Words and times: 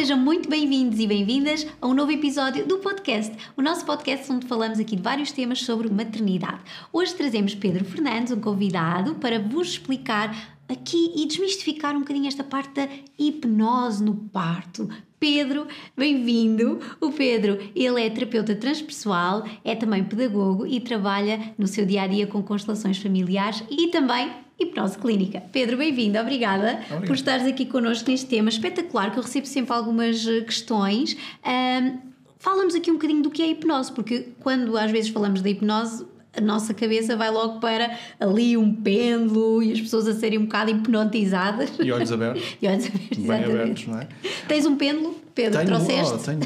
sejam 0.00 0.16
muito 0.16 0.48
bem-vindos 0.48 0.98
e 0.98 1.06
bem-vindas 1.06 1.66
a 1.78 1.86
um 1.86 1.92
novo 1.92 2.10
episódio 2.10 2.64
do 2.64 2.78
podcast, 2.78 3.36
o 3.54 3.60
nosso 3.60 3.84
podcast 3.84 4.32
onde 4.32 4.46
falamos 4.46 4.78
aqui 4.78 4.96
de 4.96 5.02
vários 5.02 5.30
temas 5.30 5.60
sobre 5.60 5.90
maternidade. 5.90 6.62
Hoje 6.90 7.14
trazemos 7.14 7.54
Pedro 7.54 7.84
Fernandes, 7.84 8.32
um 8.32 8.40
convidado, 8.40 9.16
para 9.16 9.38
vos 9.38 9.72
explicar 9.72 10.56
aqui 10.66 11.12
e 11.14 11.26
desmistificar 11.26 11.94
um 11.94 11.98
bocadinho 11.98 12.28
esta 12.28 12.42
parte 12.42 12.76
da 12.76 12.88
hipnose 13.18 14.02
no 14.02 14.14
parto. 14.14 14.88
Pedro, 15.18 15.66
bem-vindo. 15.94 16.80
O 16.98 17.12
Pedro, 17.12 17.58
ele 17.76 18.00
é 18.00 18.08
terapeuta 18.08 18.54
transpessoal, 18.54 19.46
é 19.62 19.76
também 19.76 20.02
pedagogo 20.02 20.66
e 20.66 20.80
trabalha 20.80 21.52
no 21.58 21.66
seu 21.66 21.84
dia 21.84 22.04
a 22.04 22.06
dia 22.06 22.26
com 22.26 22.42
constelações 22.42 22.96
familiares 22.96 23.62
e 23.68 23.88
também 23.88 24.32
hipnose 24.60 24.98
clínica. 24.98 25.42
Pedro, 25.52 25.76
bem-vindo, 25.76 26.18
obrigada 26.18 26.72
Obrigado. 26.74 27.06
por 27.06 27.14
estares 27.14 27.46
aqui 27.46 27.64
connosco 27.64 28.10
neste 28.10 28.26
tema 28.26 28.48
espetacular 28.48 29.10
que 29.10 29.18
eu 29.18 29.22
recebo 29.22 29.46
sempre 29.46 29.74
algumas 29.74 30.26
eh, 30.26 30.40
questões. 30.42 31.16
Um, 31.44 32.10
Fala-nos 32.38 32.74
aqui 32.74 32.90
um 32.90 32.94
bocadinho 32.94 33.22
do 33.22 33.30
que 33.30 33.42
é 33.42 33.48
hipnose, 33.50 33.92
porque 33.92 34.28
quando 34.40 34.74
às 34.78 34.90
vezes 34.90 35.10
falamos 35.10 35.42
da 35.42 35.50
hipnose, 35.50 36.06
a 36.34 36.40
nossa 36.40 36.72
cabeça 36.72 37.14
vai 37.14 37.30
logo 37.30 37.60
para 37.60 37.98
ali 38.18 38.56
um 38.56 38.72
pêndulo 38.72 39.62
e 39.62 39.72
as 39.72 39.80
pessoas 39.80 40.06
a 40.08 40.14
serem 40.14 40.38
um 40.38 40.44
bocado 40.44 40.70
hipnotizadas. 40.70 41.70
E 41.78 41.92
olhos 41.92 42.10
abertos. 42.10 42.42
e 42.62 42.66
olhos 42.66 42.86
abertos, 42.86 43.18
Bem 43.18 43.24
exatamente. 43.24 43.60
abertos, 43.60 43.86
não 43.88 43.98
é? 43.98 44.08
Tens 44.48 44.64
um 44.64 44.76
pêndulo, 44.76 45.16
Pedro, 45.34 45.58
tenho, 45.58 45.66
trouxeste? 45.66 46.14
Oh, 46.14 46.18
tenho. 46.18 46.40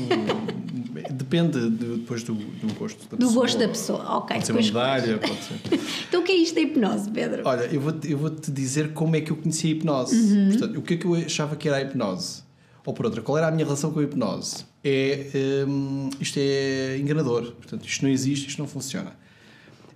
Depende 1.11 1.71
de, 1.71 1.99
depois 1.99 2.23
do, 2.23 2.35
do 2.35 2.75
gosto 2.75 2.99
da 2.99 3.05
do 3.05 3.17
pessoa. 3.17 3.33
Do 3.33 3.35
gosto 3.35 3.59
da 3.59 3.69
pessoa, 3.69 4.17
ok. 4.19 4.37
Pode 4.37 4.47
ser 4.47 4.53
uma 4.53 4.61
medalha, 4.61 5.19
pode 5.19 5.43
ser. 5.43 5.81
então 6.09 6.21
o 6.21 6.25
que 6.25 6.33
é 6.33 6.37
isto 6.37 6.55
da 6.55 6.61
hipnose, 6.61 7.11
Pedro? 7.11 7.43
Olha, 7.45 7.65
eu 7.65 7.81
vou-te 7.81 8.11
eu 8.11 8.19
vou 8.19 8.31
-te 8.31 8.51
dizer 8.51 8.93
como 8.93 9.17
é 9.17 9.21
que 9.21 9.31
eu 9.31 9.37
conheci 9.37 9.69
a 9.69 9.71
hipnose. 9.71 10.17
Uhum. 10.17 10.49
Portanto, 10.51 10.79
o 10.79 10.83
que 10.83 10.95
é 10.95 10.97
que 10.97 11.07
eu 11.07 11.15
achava 11.15 11.57
que 11.57 11.69
era 11.69 11.79
a 11.79 11.83
hipnose? 11.83 12.43
Ou 12.87 12.93
por 12.93 13.07
outra, 13.07 13.23
qual 13.23 13.39
era 13.39 13.49
a 13.49 13.51
minha 13.51 13.65
relação 13.65 13.91
com 13.91 14.01
a 14.01 14.03
hipnose? 14.03 14.65
É, 14.83 15.65
um, 15.67 16.11
isto 16.21 16.39
é 16.39 16.99
enganador. 16.99 17.53
Portanto, 17.53 17.87
isto 17.87 18.03
não 18.03 18.11
existe, 18.11 18.49
isto 18.49 18.59
não 18.59 18.69
funciona. 18.69 19.13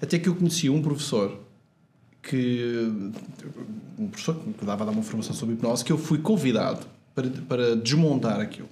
Até 0.00 0.18
que 0.18 0.28
eu 0.28 0.34
conheci 0.34 0.70
um 0.70 0.80
professor 0.80 1.38
que 2.22 3.12
um 3.98 4.08
professor 4.08 4.36
que 4.58 4.64
dava 4.64 4.84
a 4.84 4.86
dar 4.86 4.92
uma 4.92 5.02
formação 5.02 5.34
sobre 5.34 5.54
hipnose 5.54 5.84
que 5.84 5.92
eu 5.92 5.98
fui 5.98 6.18
convidado 6.18 6.86
para, 7.14 7.28
para 7.48 7.76
desmontar 7.76 8.40
aquilo. 8.40 8.68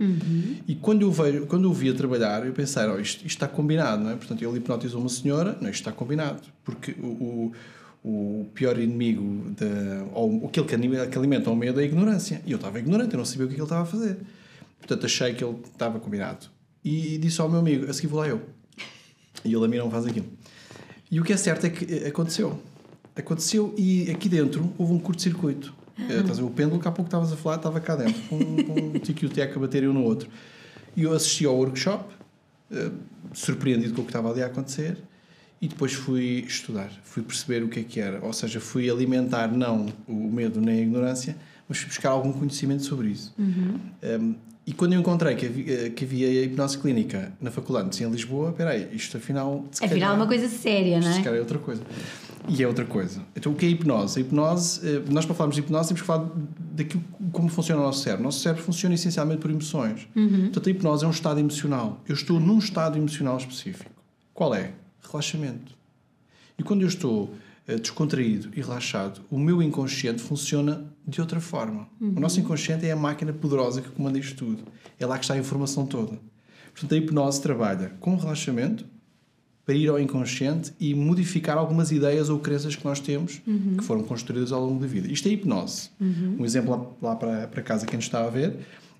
Uhum. 0.00 0.56
E 0.66 0.74
quando 0.76 1.02
eu, 1.02 1.10
veio, 1.10 1.46
quando 1.46 1.64
eu 1.64 1.72
vi 1.72 1.90
a 1.90 1.94
trabalhar, 1.94 2.46
eu 2.46 2.52
pensei, 2.52 2.86
oh, 2.86 3.00
isto, 3.00 3.18
isto 3.18 3.26
está 3.26 3.48
combinado, 3.48 4.04
não 4.04 4.10
é? 4.10 4.16
Portanto, 4.16 4.42
ele 4.42 4.58
hipnotizou 4.58 5.00
uma 5.00 5.08
senhora, 5.08 5.58
não, 5.60 5.68
isto 5.68 5.80
está 5.80 5.92
combinado. 5.92 6.42
Porque 6.64 6.94
o, 7.00 7.52
o, 8.04 8.42
o 8.42 8.44
pior 8.54 8.78
inimigo, 8.78 9.50
de, 9.50 9.66
ou 10.14 10.46
aquele 10.46 10.66
que, 10.66 11.06
que 11.08 11.18
alimenta 11.18 11.50
o 11.50 11.56
medo 11.56 11.80
é 11.80 11.82
a 11.82 11.86
ignorância. 11.86 12.40
E 12.46 12.52
eu 12.52 12.56
estava 12.56 12.78
ignorante, 12.78 13.14
eu 13.14 13.18
não 13.18 13.24
sabia 13.24 13.46
o 13.46 13.48
que, 13.48 13.54
é 13.54 13.58
ele 13.58 13.64
estava 13.64 13.82
a 13.82 13.86
fazer. 13.86 14.18
Portanto, 14.78 15.04
achei 15.04 15.34
que 15.34 15.42
ele 15.42 15.58
estava 15.64 15.98
combinado. 15.98 16.46
E 16.84 17.18
disse 17.18 17.40
ao 17.40 17.48
meu 17.48 17.58
amigo, 17.58 17.90
a 17.90 17.92
seguir 17.92 18.06
vou 18.06 18.20
lá 18.20 18.28
eu. 18.28 18.40
E 19.44 19.52
ele 19.52 19.64
a 19.64 19.68
mim 19.68 19.78
não 19.78 19.90
faz 19.90 20.06
aquilo. 20.06 20.26
E 21.10 21.20
o 21.20 21.24
que 21.24 21.32
é 21.32 21.36
certo 21.36 21.66
é 21.66 21.70
que 21.70 22.06
aconteceu. 22.06 22.60
Aconteceu 23.16 23.74
e 23.76 24.10
aqui 24.10 24.28
dentro 24.28 24.72
houve 24.78 24.92
um 24.92 24.98
curto-circuito. 24.98 25.74
Uhum. 25.98 26.46
O 26.46 26.50
pêndulo 26.50 26.80
que 26.80 26.86
há 26.86 26.92
pouco 26.92 27.08
estavas 27.08 27.32
a 27.32 27.36
falar 27.36 27.56
estava 27.56 27.80
cá 27.80 27.96
dentro, 27.96 28.20
com, 28.28 28.38
com 28.38 28.80
um 28.80 28.92
tico 28.98 29.24
e 29.24 29.26
o 29.26 29.28
teco 29.28 29.58
a 29.58 29.62
baterem 29.62 29.88
um 29.88 29.92
no 29.92 30.04
outro. 30.04 30.28
E 30.96 31.02
eu 31.02 31.12
assisti 31.12 31.44
ao 31.44 31.56
workshop, 31.56 32.04
uh, 32.70 32.92
surpreendido 33.32 33.94
com 33.94 34.02
o 34.02 34.04
que 34.04 34.10
estava 34.10 34.30
ali 34.30 34.42
a 34.42 34.46
acontecer, 34.46 34.96
e 35.60 35.66
depois 35.66 35.92
fui 35.92 36.44
estudar, 36.46 36.90
fui 37.02 37.22
perceber 37.22 37.64
o 37.64 37.68
que 37.68 37.80
é 37.80 37.82
que 37.82 38.00
era. 38.00 38.24
Ou 38.24 38.32
seja, 38.32 38.60
fui 38.60 38.88
alimentar 38.88 39.48
não 39.48 39.86
o 40.06 40.14
medo 40.14 40.60
nem 40.60 40.78
a 40.78 40.82
ignorância, 40.82 41.36
mas 41.68 41.78
fui 41.78 41.88
buscar 41.88 42.10
algum 42.10 42.32
conhecimento 42.32 42.84
sobre 42.84 43.08
isso. 43.08 43.34
Uhum. 43.36 43.80
Um, 44.02 44.34
e 44.68 44.72
quando 44.72 44.92
eu 44.92 45.00
encontrei 45.00 45.34
que 45.34 45.46
havia, 45.46 45.86
eh, 45.86 45.90
que 45.90 46.04
havia 46.04 46.28
a 46.28 46.44
hipnose 46.44 46.76
clínica 46.76 47.32
na 47.40 47.50
faculdade 47.50 48.04
em 48.04 48.10
Lisboa, 48.10 48.50
espera 48.50 48.70
aí, 48.70 48.86
isto 48.92 49.16
afinal... 49.16 49.64
Afinal 49.82 50.12
é 50.12 50.16
uma 50.16 50.26
coisa 50.26 50.46
séria, 50.46 51.00
não 51.00 51.08
é? 51.08 51.16
Isto 51.16 51.28
é 51.28 51.40
outra 51.40 51.58
coisa. 51.58 51.82
E 52.46 52.62
é 52.62 52.68
outra 52.68 52.84
coisa. 52.84 53.22
Então, 53.34 53.52
o 53.52 53.54
que 53.54 53.66
é 53.66 53.68
a 53.68 53.72
hipnose? 53.72 54.18
A 54.18 54.22
hipnose, 54.22 54.86
eh, 54.86 55.02
nós 55.10 55.24
para 55.24 55.34
falarmos 55.34 55.56
de 55.56 55.62
hipnose 55.62 55.88
temos 55.88 56.00
que 56.00 56.06
falar 56.06 56.30
daquilo 56.72 57.02
como 57.32 57.48
funciona 57.48 57.80
o 57.80 57.84
nosso 57.84 58.02
cérebro. 58.02 58.22
O 58.22 58.24
nosso 58.26 58.40
cérebro 58.40 58.62
funciona 58.62 58.94
essencialmente 58.94 59.40
por 59.40 59.50
emoções. 59.50 60.08
Uhum. 60.14 60.42
Portanto, 60.42 60.66
a 60.66 60.70
hipnose 60.70 61.04
é 61.04 61.08
um 61.08 61.10
estado 61.10 61.40
emocional. 61.40 62.00
Eu 62.08 62.14
estou 62.14 62.38
num 62.38 62.58
estado 62.58 62.96
emocional 62.96 63.36
específico. 63.36 63.90
Qual 64.32 64.54
é? 64.54 64.72
Relaxamento. 65.02 65.76
E 66.58 66.62
quando 66.62 66.82
eu 66.82 66.88
estou 66.88 67.34
eh, 67.66 67.76
descontraído 67.76 68.50
e 68.54 68.60
relaxado, 68.60 69.20
o 69.30 69.38
meu 69.38 69.62
inconsciente 69.62 70.22
funciona 70.22 70.84
de 71.06 71.20
outra 71.20 71.40
forma. 71.40 71.88
Uhum. 72.00 72.14
O 72.16 72.20
nosso 72.20 72.40
inconsciente 72.40 72.86
é 72.86 72.92
a 72.92 72.96
máquina 72.96 73.32
poderosa 73.32 73.82
que 73.82 73.90
comanda 73.90 74.18
isto 74.18 74.36
tudo. 74.36 74.64
É 74.98 75.06
lá 75.06 75.18
que 75.18 75.24
está 75.24 75.34
a 75.34 75.38
informação 75.38 75.86
toda. 75.86 76.18
Portanto, 76.72 76.92
a 76.92 76.96
hipnose 76.96 77.42
trabalha 77.42 77.92
com 78.00 78.16
relaxamento 78.16 78.86
para 79.68 79.76
ir 79.76 79.86
ao 79.86 80.00
inconsciente 80.00 80.72
e 80.80 80.94
modificar 80.94 81.58
algumas 81.58 81.92
ideias 81.92 82.30
ou 82.30 82.38
crenças 82.38 82.74
que 82.74 82.82
nós 82.86 83.00
temos 83.00 83.42
uhum. 83.46 83.76
que 83.76 83.84
foram 83.84 84.02
construídas 84.02 84.50
ao 84.50 84.64
longo 84.64 84.80
da 84.80 84.86
vida. 84.86 85.12
Isto 85.12 85.28
é 85.28 85.32
hipnose. 85.32 85.90
Uhum. 86.00 86.36
Um 86.38 86.44
exemplo 86.46 86.96
lá, 87.02 87.10
lá 87.10 87.16
para, 87.16 87.46
para 87.48 87.62
casa, 87.62 87.84
quem 87.84 87.98
nos 87.98 88.06
está 88.06 88.24
a 88.24 88.30
ver, 88.30 88.56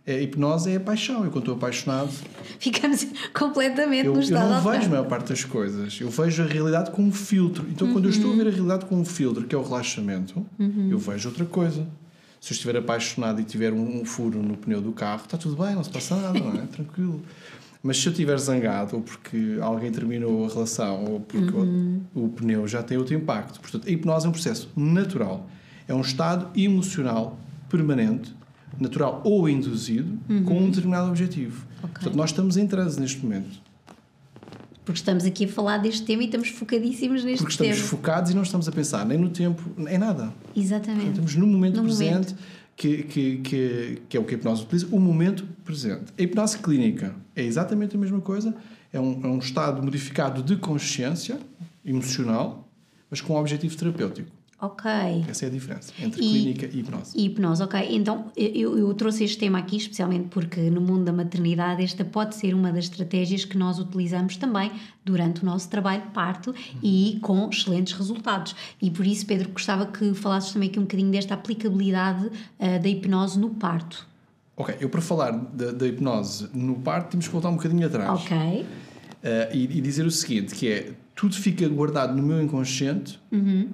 a 0.06 0.12
hipnose 0.12 0.70
é 0.70 0.76
a 0.76 0.80
paixão. 0.80 1.24
Eu, 1.24 1.30
quando 1.30 1.44
estou 1.44 1.54
apaixonado. 1.54 2.10
Ficamos 2.58 3.06
completamente 3.32 4.08
eu, 4.08 4.12
no 4.12 4.20
estado 4.20 4.44
Eu 4.44 4.50
não 4.56 4.70
vejo 4.70 4.84
a 4.84 4.88
maior 4.90 5.06
parte 5.06 5.30
das 5.30 5.42
coisas. 5.42 5.98
Eu 6.02 6.10
vejo 6.10 6.42
a 6.42 6.46
realidade 6.46 6.90
com 6.90 7.00
um 7.00 7.12
filtro. 7.12 7.64
Então, 7.70 7.86
uhum. 7.86 7.94
quando 7.94 8.04
eu 8.04 8.10
estou 8.10 8.30
a 8.30 8.36
ver 8.36 8.48
a 8.48 8.50
realidade 8.50 8.84
com 8.84 8.96
um 8.96 9.06
filtro, 9.06 9.46
que 9.46 9.54
é 9.54 9.58
o 9.58 9.62
relaxamento, 9.62 10.44
eu 10.90 10.98
vejo 10.98 11.30
outra 11.30 11.46
coisa. 11.46 11.86
Se 12.42 12.52
eu 12.52 12.54
estiver 12.54 12.76
apaixonado 12.76 13.40
e 13.40 13.44
tiver 13.44 13.72
um, 13.72 14.02
um, 14.02 14.04
furo 14.04 14.42
no 14.42 14.54
pneu 14.54 14.82
do 14.82 14.92
carro, 14.92 15.22
está 15.24 15.38
tudo 15.38 15.56
bem, 15.64 15.74
não 15.74 15.82
se 15.82 15.88
passa 15.88 16.14
nada, 16.14 16.38
não 16.38 16.60
é? 16.60 16.66
Tranquilo. 16.70 17.22
Mas 17.82 17.98
se 17.98 18.06
eu 18.06 18.10
estiver 18.10 18.36
zangado, 18.38 18.96
ou 18.96 19.02
porque 19.02 19.58
alguém 19.60 19.90
terminou 19.92 20.46
a 20.46 20.48
relação, 20.48 21.04
ou 21.04 21.20
porque 21.20 21.54
uhum. 21.54 22.00
o, 22.14 22.24
o 22.24 22.28
pneu 22.28 22.66
já 22.66 22.82
tem 22.82 22.98
outro 22.98 23.14
impacto. 23.14 23.60
Portanto, 23.60 23.86
a 23.86 23.90
hipnose 23.90 24.26
é 24.26 24.28
um 24.28 24.32
processo 24.32 24.68
natural. 24.76 25.48
É 25.86 25.94
um 25.94 26.00
estado 26.00 26.48
emocional 26.58 27.38
permanente 27.68 28.34
natural 28.78 29.20
ou 29.24 29.48
induzido 29.48 30.18
uhum. 30.28 30.44
com 30.44 30.58
um 30.58 30.70
determinado 30.70 31.08
objetivo. 31.08 31.64
Okay. 31.78 31.88
Portanto, 31.94 32.16
nós 32.16 32.30
estamos 32.30 32.56
em 32.56 32.66
transe 32.66 33.00
neste 33.00 33.24
momento. 33.24 33.68
Porque 34.84 35.00
estamos 35.00 35.24
aqui 35.26 35.44
a 35.44 35.48
falar 35.48 35.78
deste 35.78 36.02
tema 36.02 36.22
e 36.22 36.26
estamos 36.26 36.48
focadíssimos 36.48 37.22
neste 37.22 37.42
Porque 37.42 37.52
estamos 37.52 37.76
tema. 37.76 37.88
focados 37.88 38.30
e 38.30 38.34
não 38.34 38.42
estamos 38.42 38.66
a 38.68 38.72
pensar 38.72 39.04
nem 39.04 39.18
no 39.18 39.28
tempo, 39.28 39.62
em 39.86 39.98
nada. 39.98 40.32
Exatamente. 40.56 41.00
Portanto, 41.00 41.28
estamos 41.28 41.34
no 41.34 41.46
momento 41.46 41.76
no 41.76 41.82
presente, 41.82 42.12
momento. 42.12 42.36
Que, 42.78 43.02
que, 43.02 43.38
que, 43.38 44.02
que 44.08 44.16
é 44.16 44.20
o 44.20 44.24
que 44.24 44.36
a 44.36 44.38
hipnose 44.38 44.62
utiliza, 44.62 44.86
o 44.92 45.00
momento 45.00 45.44
presente. 45.64 46.12
A 46.16 46.22
hipnose 46.22 46.58
clínica 46.58 47.12
é 47.34 47.42
exatamente 47.42 47.96
a 47.96 47.98
mesma 47.98 48.20
coisa, 48.20 48.54
é 48.92 49.00
um, 49.00 49.20
é 49.24 49.26
um 49.26 49.38
estado 49.38 49.82
modificado 49.82 50.44
de 50.44 50.54
consciência 50.54 51.40
emocional, 51.84 52.68
mas 53.10 53.20
com 53.20 53.34
um 53.34 53.36
objetivo 53.36 53.76
terapêutico. 53.76 54.37
Ok. 54.60 54.90
Essa 55.28 55.44
é 55.44 55.48
a 55.48 55.50
diferença 55.52 55.92
entre 56.00 56.20
e, 56.20 56.28
clínica 56.28 56.66
e 56.66 56.80
hipnose. 56.80 57.12
E 57.14 57.26
hipnose, 57.26 57.62
ok. 57.62 57.80
Então 57.90 58.32
eu, 58.36 58.76
eu, 58.76 58.92
trouxe 58.94 59.22
este 59.22 59.38
tema 59.38 59.58
aqui 59.58 59.76
especialmente 59.76 60.28
porque 60.30 60.68
no 60.68 60.80
mundo 60.80 61.04
da 61.04 61.12
maternidade 61.12 61.84
esta 61.84 62.04
pode 62.04 62.34
ser 62.34 62.54
uma 62.54 62.72
das 62.72 62.86
estratégias 62.86 63.44
que 63.44 63.56
nós 63.56 63.78
utilizamos 63.78 64.36
também 64.36 64.72
durante 65.04 65.44
o 65.44 65.46
nosso 65.46 65.68
trabalho 65.68 66.02
de 66.02 66.08
parto 66.08 66.52
e 66.82 67.18
com 67.22 67.48
excelentes 67.48 67.92
resultados. 67.92 68.56
E 68.82 68.90
por 68.90 69.06
isso, 69.06 69.24
Pedro, 69.26 69.48
gostava 69.50 69.86
que 69.86 70.12
falasses 70.12 70.52
também 70.52 70.68
aqui 70.68 70.78
um 70.80 70.82
bocadinho 70.82 71.12
desta 71.12 71.34
aplicabilidade 71.34 72.26
uh, 72.26 72.82
da 72.82 72.88
hipnose 72.88 73.38
no 73.38 73.50
parto. 73.50 74.08
Ok, 74.56 74.74
eu 74.80 74.88
para 74.88 75.00
falar 75.00 75.30
da, 75.30 75.70
da, 75.70 75.86
hipnose 75.86 76.48
no 76.52 76.74
parto 76.80 77.10
temos 77.12 77.26
que 77.26 77.32
voltar 77.32 77.50
um 77.50 77.54
bocadinho 77.56 77.86
atrás. 77.86 78.10
Ok. 78.22 78.36
Uh, 78.36 78.66
e, 79.54 79.78
e, 79.78 79.80
dizer 79.80 80.04
o 80.04 80.10
seguinte, 80.10 80.52
que 80.52 80.68
é, 80.68 80.92
tudo 81.14 81.36
fica 81.36 81.68
guardado 81.68 82.16
no 82.16 82.22
meu 82.24 82.42
inconsciente 82.42 83.20
uhum 83.30 83.68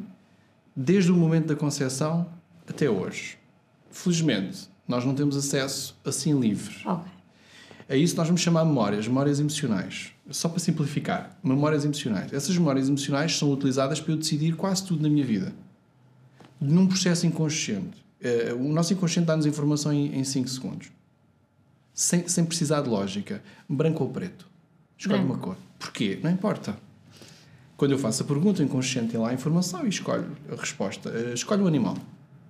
desde 0.75 1.13
o 1.13 1.17
momento 1.17 1.47
da 1.47 1.57
concepção 1.57 2.29
até 2.67 2.89
hoje. 2.89 3.39
Felizmente, 3.91 4.69
nós 4.87 5.05
não 5.05 5.15
temos 5.15 5.37
acesso 5.37 5.97
assim 6.05 6.39
livre. 6.39 6.77
Okay. 6.85 7.13
A 7.89 7.97
isso 7.97 8.17
nós 8.17 8.27
vamos 8.27 8.41
chamar 8.41 8.65
memórias, 8.65 9.07
memórias 9.07 9.39
emocionais. 9.39 10.11
Só 10.31 10.49
para 10.49 10.59
simplificar, 10.59 11.39
memórias 11.45 11.85
emocionais. 11.85 12.33
Essas 12.33 12.57
memórias 12.57 12.89
emocionais 12.89 13.37
são 13.37 13.53
utilizadas 13.53 14.01
para 14.01 14.13
eu 14.13 14.17
decidir 14.17 14.57
quase 14.57 14.85
tudo 14.85 15.03
na 15.03 15.09
minha 15.09 15.25
vida. 15.25 15.53
Num 16.59 16.87
processo 16.87 17.27
inconsciente. 17.27 18.03
O 18.59 18.73
nosso 18.73 18.95
inconsciente 18.95 19.27
dá-nos 19.27 19.45
informação 19.45 19.93
em 19.93 20.25
5 20.25 20.49
segundos. 20.49 20.89
Sem, 21.93 22.27
sem 22.27 22.45
precisar 22.45 22.81
de 22.81 22.89
lógica. 22.89 23.43
Branco 23.69 24.03
ou 24.03 24.11
preto. 24.11 24.49
Escolhe 24.97 25.19
Branco. 25.19 25.35
uma 25.35 25.43
cor. 25.43 25.57
Porquê? 25.79 26.19
Não 26.23 26.31
importa. 26.31 26.77
Quando 27.77 27.93
eu 27.93 27.99
faço 27.99 28.23
a 28.23 28.27
pergunta, 28.27 28.63
o 28.63 28.65
inconsciente 28.65 29.13
tem 29.13 29.21
lá 29.21 29.31
a 29.31 29.35
informação 29.35 29.85
e 29.85 29.89
escolhe 29.89 30.27
a 30.51 30.57
resposta. 30.57 31.11
Uh, 31.11 31.35
escolhe 31.35 31.63
o 31.63 31.67
animal. 31.67 31.97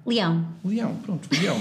Leão. 0.07 0.47
Leão, 0.65 0.95
pronto, 0.97 1.29
leão. 1.33 1.59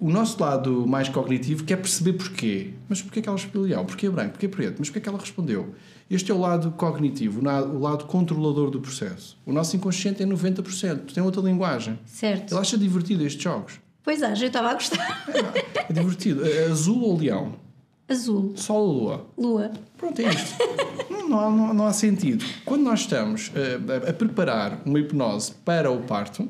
o 0.00 0.10
nosso 0.10 0.42
lado 0.42 0.86
mais 0.86 1.08
cognitivo 1.10 1.64
quer 1.64 1.76
perceber 1.76 2.14
porquê. 2.14 2.72
Mas 2.88 3.02
porquê 3.02 3.20
que 3.20 3.28
ela 3.28 3.36
escolheu 3.36 3.66
leão? 3.66 3.84
Porquê 3.84 4.08
branco? 4.08 4.30
Porquê 4.32 4.48
preto? 4.48 4.76
Mas 4.78 4.88
porquê 4.88 5.00
que 5.00 5.08
ela 5.08 5.18
respondeu? 5.18 5.74
Este 6.08 6.32
é 6.32 6.34
o 6.34 6.40
lado 6.40 6.72
cognitivo, 6.72 7.40
o 7.40 7.78
lado 7.78 8.06
controlador 8.06 8.70
do 8.70 8.80
processo. 8.80 9.38
O 9.46 9.52
nosso 9.52 9.76
inconsciente 9.76 10.22
é 10.22 10.26
90%, 10.26 11.12
tem 11.12 11.22
outra 11.22 11.40
linguagem. 11.42 11.98
Certo. 12.04 12.52
Ele 12.52 12.60
acha 12.60 12.76
divertido 12.76 13.24
estes 13.24 13.42
jogos. 13.42 13.78
Pois 14.02 14.22
é, 14.22 14.32
eu 14.32 14.46
estava 14.46 14.70
a 14.70 14.74
gostar. 14.74 15.24
É 15.88 15.92
divertido. 15.92 16.44
É 16.46 16.64
Azul 16.64 17.02
ou 17.02 17.16
leão? 17.16 17.54
Azul, 18.10 18.52
Sol 18.56 18.86
ou 18.86 18.92
lua? 19.02 19.26
lua. 19.38 19.70
Pronto, 19.96 20.20
é 20.20 20.28
isto. 20.28 20.56
não, 21.10 21.28
não 21.28 21.40
há, 21.40 21.50
não, 21.50 21.74
não 21.74 21.86
há 21.86 21.92
sentido. 21.92 22.44
Quando 22.64 22.82
nós 22.82 23.00
estamos 23.00 23.52
eh, 23.54 23.78
a, 24.06 24.10
a 24.10 24.12
preparar 24.12 24.80
uma 24.84 24.98
hipnose 24.98 25.52
para 25.64 25.90
o 25.90 26.00
parto, 26.02 26.48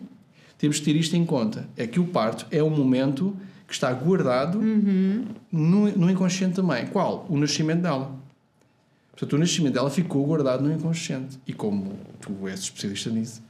temos 0.56 0.78
que 0.78 0.84
ter 0.84 0.96
isto 0.96 1.14
em 1.16 1.24
conta. 1.24 1.68
É 1.76 1.86
que 1.86 2.00
o 2.00 2.06
parto 2.06 2.46
é 2.50 2.62
um 2.62 2.70
momento 2.70 3.36
que 3.66 3.74
está 3.74 3.92
guardado 3.92 4.60
no, 4.60 5.88
no 5.90 6.10
inconsciente 6.10 6.54
também. 6.56 6.86
Qual? 6.86 7.26
O 7.28 7.36
nascimento 7.36 7.82
dela. 7.82 8.10
Portanto, 9.12 9.32
o 9.34 9.38
nascimento 9.38 9.74
dela 9.74 9.90
ficou 9.90 10.24
guardado 10.26 10.64
no 10.64 10.72
inconsciente. 10.72 11.38
E 11.46 11.52
como 11.52 11.92
tu 12.20 12.48
és 12.48 12.60
especialista 12.60 13.10
nisso, 13.10 13.42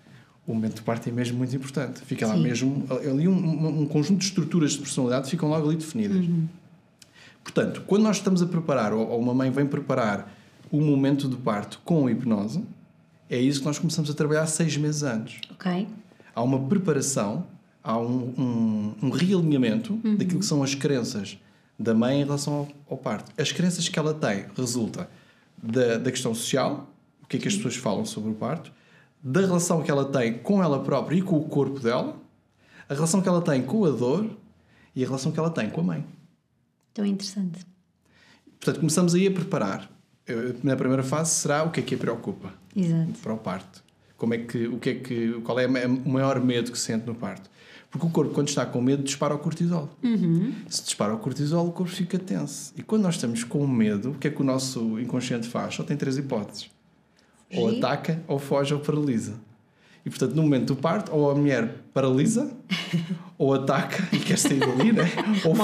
o 0.47 0.53
momento 0.53 0.77
do 0.77 0.83
parto 0.83 1.09
é 1.09 1.13
mesmo 1.13 1.39
muito 1.39 1.55
importante. 1.55 2.01
Fica 2.01 2.27
lá 2.27 2.35
Sim. 2.35 2.43
mesmo, 2.43 2.85
ali 2.91 3.29
um, 3.29 3.33
um- 3.33 3.81
um 3.83 3.87
conjunto 3.87 4.19
de 4.19 4.25
estruturas 4.27 4.73
de 4.73 4.79
personalidade 4.79 5.31
ficam 5.31 5.49
logo 5.49 5.69
ali 5.69 5.77
definidas. 5.77 6.27
Portanto, 7.43 7.83
quando 7.87 8.03
nós 8.03 8.17
estamos 8.17 8.43
a 8.43 8.47
preparar, 8.47 8.93
ou 8.93 9.19
uma 9.19 9.35
mãe 9.35 9.51
vem 9.51 9.67
preparar 9.67 10.33
o 10.71 10.81
momento 10.81 11.27
do 11.27 11.37
parto 11.37 11.81
com 11.85 12.07
a 12.07 12.13
hipnose, 12.13 12.65
é 13.29 13.39
isso 13.39 13.61
que 13.61 13.67
nós 13.67 13.79
começamos 13.79 14.11
a 14.11 14.15
trabalhar 14.15 14.47
seis 14.47 14.77
meses 14.77 15.03
antes. 15.03 15.41
Ok? 15.51 15.89
Há 16.35 16.43
uma 16.43 16.61
preparação, 16.69 17.47
há 17.83 17.99
um, 17.99 18.35
um, 18.39 19.07
um 19.07 19.11
realinhamento 19.11 19.95
daquilo 20.17 20.41
que 20.41 20.47
são 20.47 20.63
as 20.63 20.75
crenças 20.75 21.39
da 21.79 21.95
mãe 21.95 22.21
em 22.21 22.25
relação 22.25 22.55
ao, 22.55 22.69
ao 22.91 22.97
parto. 22.97 23.33
As 23.41 23.53
crenças 23.53 23.89
que 23.89 23.99
ela 23.99 24.13
tem 24.13 24.47
resulta 24.57 25.09
da, 25.63 25.99
da 25.99 26.11
questão 26.11 26.35
social, 26.35 26.89
o 27.23 27.27
que 27.27 27.37
é 27.37 27.41
que 27.41 27.49
as 27.49 27.57
pessoas 27.57 27.77
falam 27.77 28.05
sobre 28.05 28.31
o 28.31 28.35
parto, 28.35 28.73
da 29.23 29.41
relação 29.41 29.83
que 29.83 29.91
ela 29.91 30.05
tem 30.05 30.39
com 30.39 30.63
ela 30.63 30.81
própria 30.81 31.17
e 31.17 31.23
com 31.23 31.37
o 31.37 31.45
corpo 31.45 31.81
dela, 31.81 32.17
a 32.89 32.95
relação 32.95 33.21
que 33.21 33.29
ela 33.29 33.41
tem 33.41 33.63
com 33.63 33.85
a 33.85 33.91
dor 33.91 34.29
e 34.95 35.03
a 35.03 35.07
relação 35.07 35.31
que 35.31 35.39
ela 35.39 35.51
tem 35.51 35.71
com 35.71 35.81
a 35.81 35.85
mãe. 35.85 36.05
Então 36.93 37.05
é 37.05 37.09
interessante. 37.09 37.67
Portanto, 38.59 38.81
começamos 38.81 39.15
aí 39.15 39.27
a 39.27 39.31
preparar. 39.31 39.91
Na 40.63 40.77
primeira 40.77 41.03
fase 41.03 41.33
será 41.33 41.65
o 41.65 41.71
que 41.71 41.81
é 41.81 41.83
que 41.83 41.95
a 41.95 41.99
preocupa 41.99 42.53
Exato. 42.77 43.13
para 43.23 43.35
o 43.35 43.39
parto. 43.39 43.83
Como 44.17 44.35
é 44.35 44.39
que, 44.39 44.67
o 44.67 44.79
que 44.79 44.91
é 44.91 44.95
que, 44.95 45.41
qual 45.43 45.59
é 45.59 45.67
o 45.67 46.09
maior 46.09 46.41
medo 46.45 46.71
que 46.71 46.79
sente 46.79 47.07
no 47.07 47.15
parto? 47.15 47.51
Porque 47.91 48.07
o 48.07 48.11
corpo, 48.11 48.33
quando 48.33 48.49
está 48.49 48.65
com 48.65 48.81
medo, 48.81 49.03
dispara 49.03 49.35
o 49.35 49.39
cortisol. 49.39 49.89
Se 50.69 50.85
dispara 50.85 51.13
o 51.13 51.19
cortisol, 51.19 51.67
o 51.67 51.73
corpo 51.73 51.91
fica 51.91 52.19
tenso. 52.19 52.73
E 52.77 52.83
quando 52.83 53.03
nós 53.03 53.17
estamos 53.17 53.43
com 53.43 53.67
medo, 53.67 54.11
o 54.11 54.15
que 54.15 54.29
é 54.29 54.31
que 54.31 54.41
o 54.41 54.45
nosso 54.45 55.01
inconsciente 55.01 55.49
faz? 55.49 55.75
Só 55.75 55.83
tem 55.83 55.97
três 55.97 56.17
hipóteses: 56.17 56.71
ou 57.53 57.69
ataca, 57.69 58.23
ou 58.29 58.39
foge, 58.39 58.73
ou 58.73 58.81
paralisa. 58.81 59.35
E 60.05 60.11
portanto, 60.11 60.35
no 60.35 60.43
momento 60.43 60.75
do 60.75 60.77
parto, 60.77 61.13
ou 61.13 61.31
a 61.31 61.35
mulher 61.35 61.77
paralisa, 61.93 62.51
ou 63.37 63.55
ataca 63.55 64.09
e 64.13 64.19
quer 64.19 64.39
sair 64.39 64.59
dali, 64.59 64.93
né? 64.93 65.05
ou, 65.45 65.55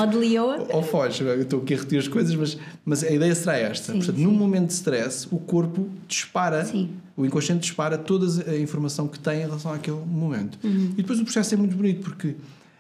ou 0.77 0.83
foge. 0.83 1.23
Eu 1.23 1.43
estou 1.43 1.63
aqui 1.63 1.75
a 1.75 1.77
repetir 1.77 1.99
as 1.99 2.09
coisas, 2.09 2.35
mas, 2.35 2.59
mas 2.85 3.05
a 3.05 3.11
ideia 3.11 3.35
será 3.35 3.57
esta. 3.57 3.93
Sim, 3.93 3.99
Portanto, 3.99 4.17
sim. 4.17 4.25
num 4.25 4.33
momento 4.33 4.69
de 4.69 4.75
stress, 4.75 5.27
o 5.31 5.39
corpo 5.39 5.89
dispara, 6.07 6.65
Sim. 6.65 6.91
o 7.17 7.25
inconsciente 7.25 7.61
dispara 7.61 7.97
toda 7.97 8.51
a 8.51 8.59
informação 8.59 9.09
que 9.09 9.19
tem 9.19 9.39
em 9.39 9.47
relação 9.47 9.73
àquele 9.73 10.01
momento. 10.07 10.59
Uhum. 10.63 10.93
E 10.93 11.03
depois 11.03 11.19
o 11.19 11.25
processo 11.25 11.55
é 11.55 11.57
muito 11.57 11.77
bonito, 11.77 12.03
porque 12.03 12.37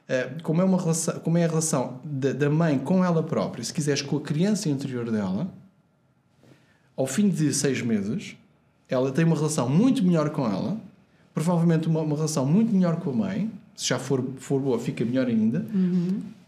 eh, 0.09 0.31
como, 0.43 0.61
é 0.61 0.65
uma 0.65 0.79
relação, 0.79 1.19
como 1.21 1.37
é 1.39 1.45
a 1.45 1.49
relação 1.49 2.01
da, 2.05 2.33
da 2.33 2.49
mãe 2.49 2.79
com 2.79 3.05
ela 3.05 3.23
própria, 3.23 3.65
se 3.65 3.73
quiseres 3.73 4.03
com 4.03 4.17
a 4.17 4.21
criança 4.21 4.69
interior 4.69 5.11
dela, 5.11 5.51
ao 6.97 7.07
fim 7.07 7.29
de 7.29 7.53
seis 7.53 7.83
meses, 7.83 8.37
ela 8.89 9.11
tem 9.11 9.25
uma 9.25 9.37
relação 9.37 9.69
muito 9.69 10.03
melhor 10.05 10.31
com 10.31 10.47
ela, 10.47 10.79
provavelmente 11.37 11.87
uma, 11.87 12.01
uma 12.01 12.17
relação 12.17 12.47
muito 12.47 12.75
melhor 12.75 12.97
com 12.97 13.11
a 13.11 13.13
mãe, 13.13 13.51
se 13.77 13.89
já 13.89 13.99
for, 13.99 14.25
for 14.39 14.59
boa, 14.59 14.79
fica 14.79 15.05
melhor 15.05 15.27
ainda, 15.27 15.67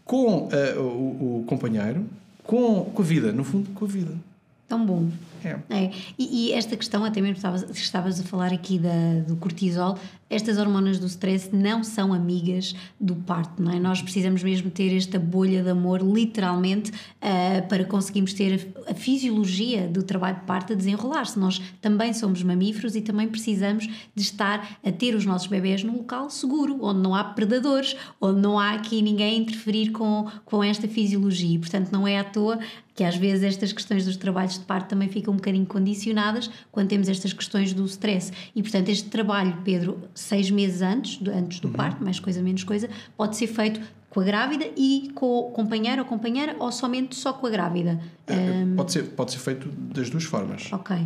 com 0.03 0.49
eh, 0.51 0.73
o, 0.79 1.41
o 1.41 1.43
companheiro, 1.45 2.03
com, 2.43 2.85
com 2.85 3.01
a 3.03 3.05
vida, 3.05 3.31
no 3.31 3.43
fundo, 3.43 3.69
com 3.75 3.85
a 3.85 3.87
vida. 3.87 4.11
Tão 4.67 4.83
bom. 4.83 5.07
É. 5.43 5.59
É, 5.69 5.91
e, 6.17 6.49
e 6.49 6.53
esta 6.53 6.75
questão, 6.75 7.03
até 7.03 7.21
mesmo 7.21 7.37
estavas, 7.37 7.69
estavas 7.71 8.19
a 8.19 8.23
falar 8.23 8.53
aqui 8.53 8.77
da, 8.77 9.21
do 9.27 9.35
cortisol, 9.35 9.97
estas 10.29 10.59
hormonas 10.59 10.99
do 10.99 11.07
stress 11.07 11.49
não 11.51 11.83
são 11.83 12.13
amigas 12.13 12.75
do 12.99 13.15
parto, 13.15 13.63
não 13.63 13.71
é? 13.71 13.79
Nós 13.79 14.01
precisamos 14.01 14.43
mesmo 14.43 14.69
ter 14.69 14.95
esta 14.95 15.17
bolha 15.17 15.63
de 15.63 15.69
amor, 15.69 16.01
literalmente, 16.01 16.91
ah, 17.19 17.63
para 17.67 17.83
conseguirmos 17.83 18.33
ter 18.33 18.71
a, 18.87 18.91
a 18.91 18.93
fisiologia 18.93 19.87
do 19.87 20.03
trabalho 20.03 20.37
de 20.37 20.43
parto 20.43 20.73
a 20.73 20.75
desenrolar-se. 20.75 21.39
Nós 21.39 21.59
também 21.81 22.13
somos 22.13 22.43
mamíferos 22.43 22.95
e 22.95 23.01
também 23.01 23.27
precisamos 23.27 23.87
de 24.13 24.21
estar 24.21 24.77
a 24.85 24.91
ter 24.91 25.15
os 25.15 25.25
nossos 25.25 25.47
bebés 25.47 25.83
num 25.83 25.97
local 25.97 26.29
seguro, 26.29 26.77
onde 26.81 26.99
não 26.99 27.15
há 27.15 27.23
predadores, 27.23 27.95
onde 28.21 28.39
não 28.39 28.59
há 28.59 28.73
aqui 28.73 29.01
ninguém 29.01 29.33
a 29.33 29.37
interferir 29.37 29.89
com, 29.91 30.27
com 30.45 30.63
esta 30.63 30.87
fisiologia. 30.87 31.55
E, 31.55 31.59
portanto, 31.59 31.89
não 31.91 32.07
é 32.07 32.19
à 32.19 32.23
toa 32.23 32.59
que 32.99 33.03
às 33.05 33.15
vezes 33.15 33.43
estas 33.43 33.71
questões 33.71 34.05
dos 34.05 34.17
trabalhos 34.17 34.55
de 34.55 34.65
parto 34.65 34.89
também 34.89 35.07
ficam 35.07 35.28
um 35.29 35.35
bocadinho 35.35 35.65
condicionadas 35.65 36.49
quando 36.71 36.89
temos 36.89 37.07
estas 37.07 37.33
questões 37.33 37.73
do 37.73 37.85
stress. 37.85 38.31
E 38.55 38.61
portanto, 38.61 38.89
este 38.89 39.09
trabalho, 39.09 39.57
Pedro, 39.63 39.97
seis 40.13 40.49
meses 40.49 40.81
antes, 40.81 41.17
do, 41.17 41.31
antes 41.31 41.59
do 41.59 41.69
parto, 41.69 42.03
mais 42.03 42.19
coisa, 42.19 42.41
menos 42.41 42.63
coisa, 42.63 42.89
pode 43.17 43.35
ser 43.37 43.47
feito 43.47 43.79
com 44.09 44.21
a 44.21 44.23
grávida 44.23 44.65
e 44.75 45.11
com 45.13 45.39
o 45.39 45.51
companheiro 45.51 46.01
ou 46.01 46.07
companheira 46.07 46.55
ou 46.59 46.71
somente 46.71 47.15
só 47.15 47.31
com 47.31 47.45
a 47.47 47.49
grávida. 47.49 47.99
É, 48.27 48.65
Pode, 48.75 48.91
ser, 48.91 49.03
pode 49.03 49.31
ser 49.31 49.39
feito 49.39 49.69
das 49.69 50.09
duas 50.09 50.23
formas. 50.23 50.71
Ok, 50.73 50.97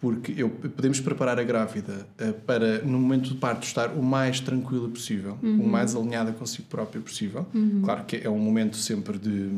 Porque 0.00 0.32
eu, 0.36 0.48
podemos 0.48 1.00
preparar 1.00 1.38
a 1.38 1.42
grávida 1.42 2.06
eh, 2.18 2.32
para, 2.46 2.78
no 2.82 2.98
momento 2.98 3.30
do 3.30 3.34
parto, 3.36 3.66
estar 3.66 3.88
o 3.90 4.02
mais 4.02 4.40
tranquila 4.40 4.88
possível, 4.88 5.36
o 5.42 5.68
mais 5.68 5.94
alinhada 5.94 6.32
consigo 6.32 6.68
própria 6.68 7.00
possível. 7.02 7.46
Claro 7.84 8.04
que 8.04 8.16
é 8.16 8.30
um 8.30 8.38
momento 8.38 8.76
sempre 8.76 9.18
de, 9.18 9.50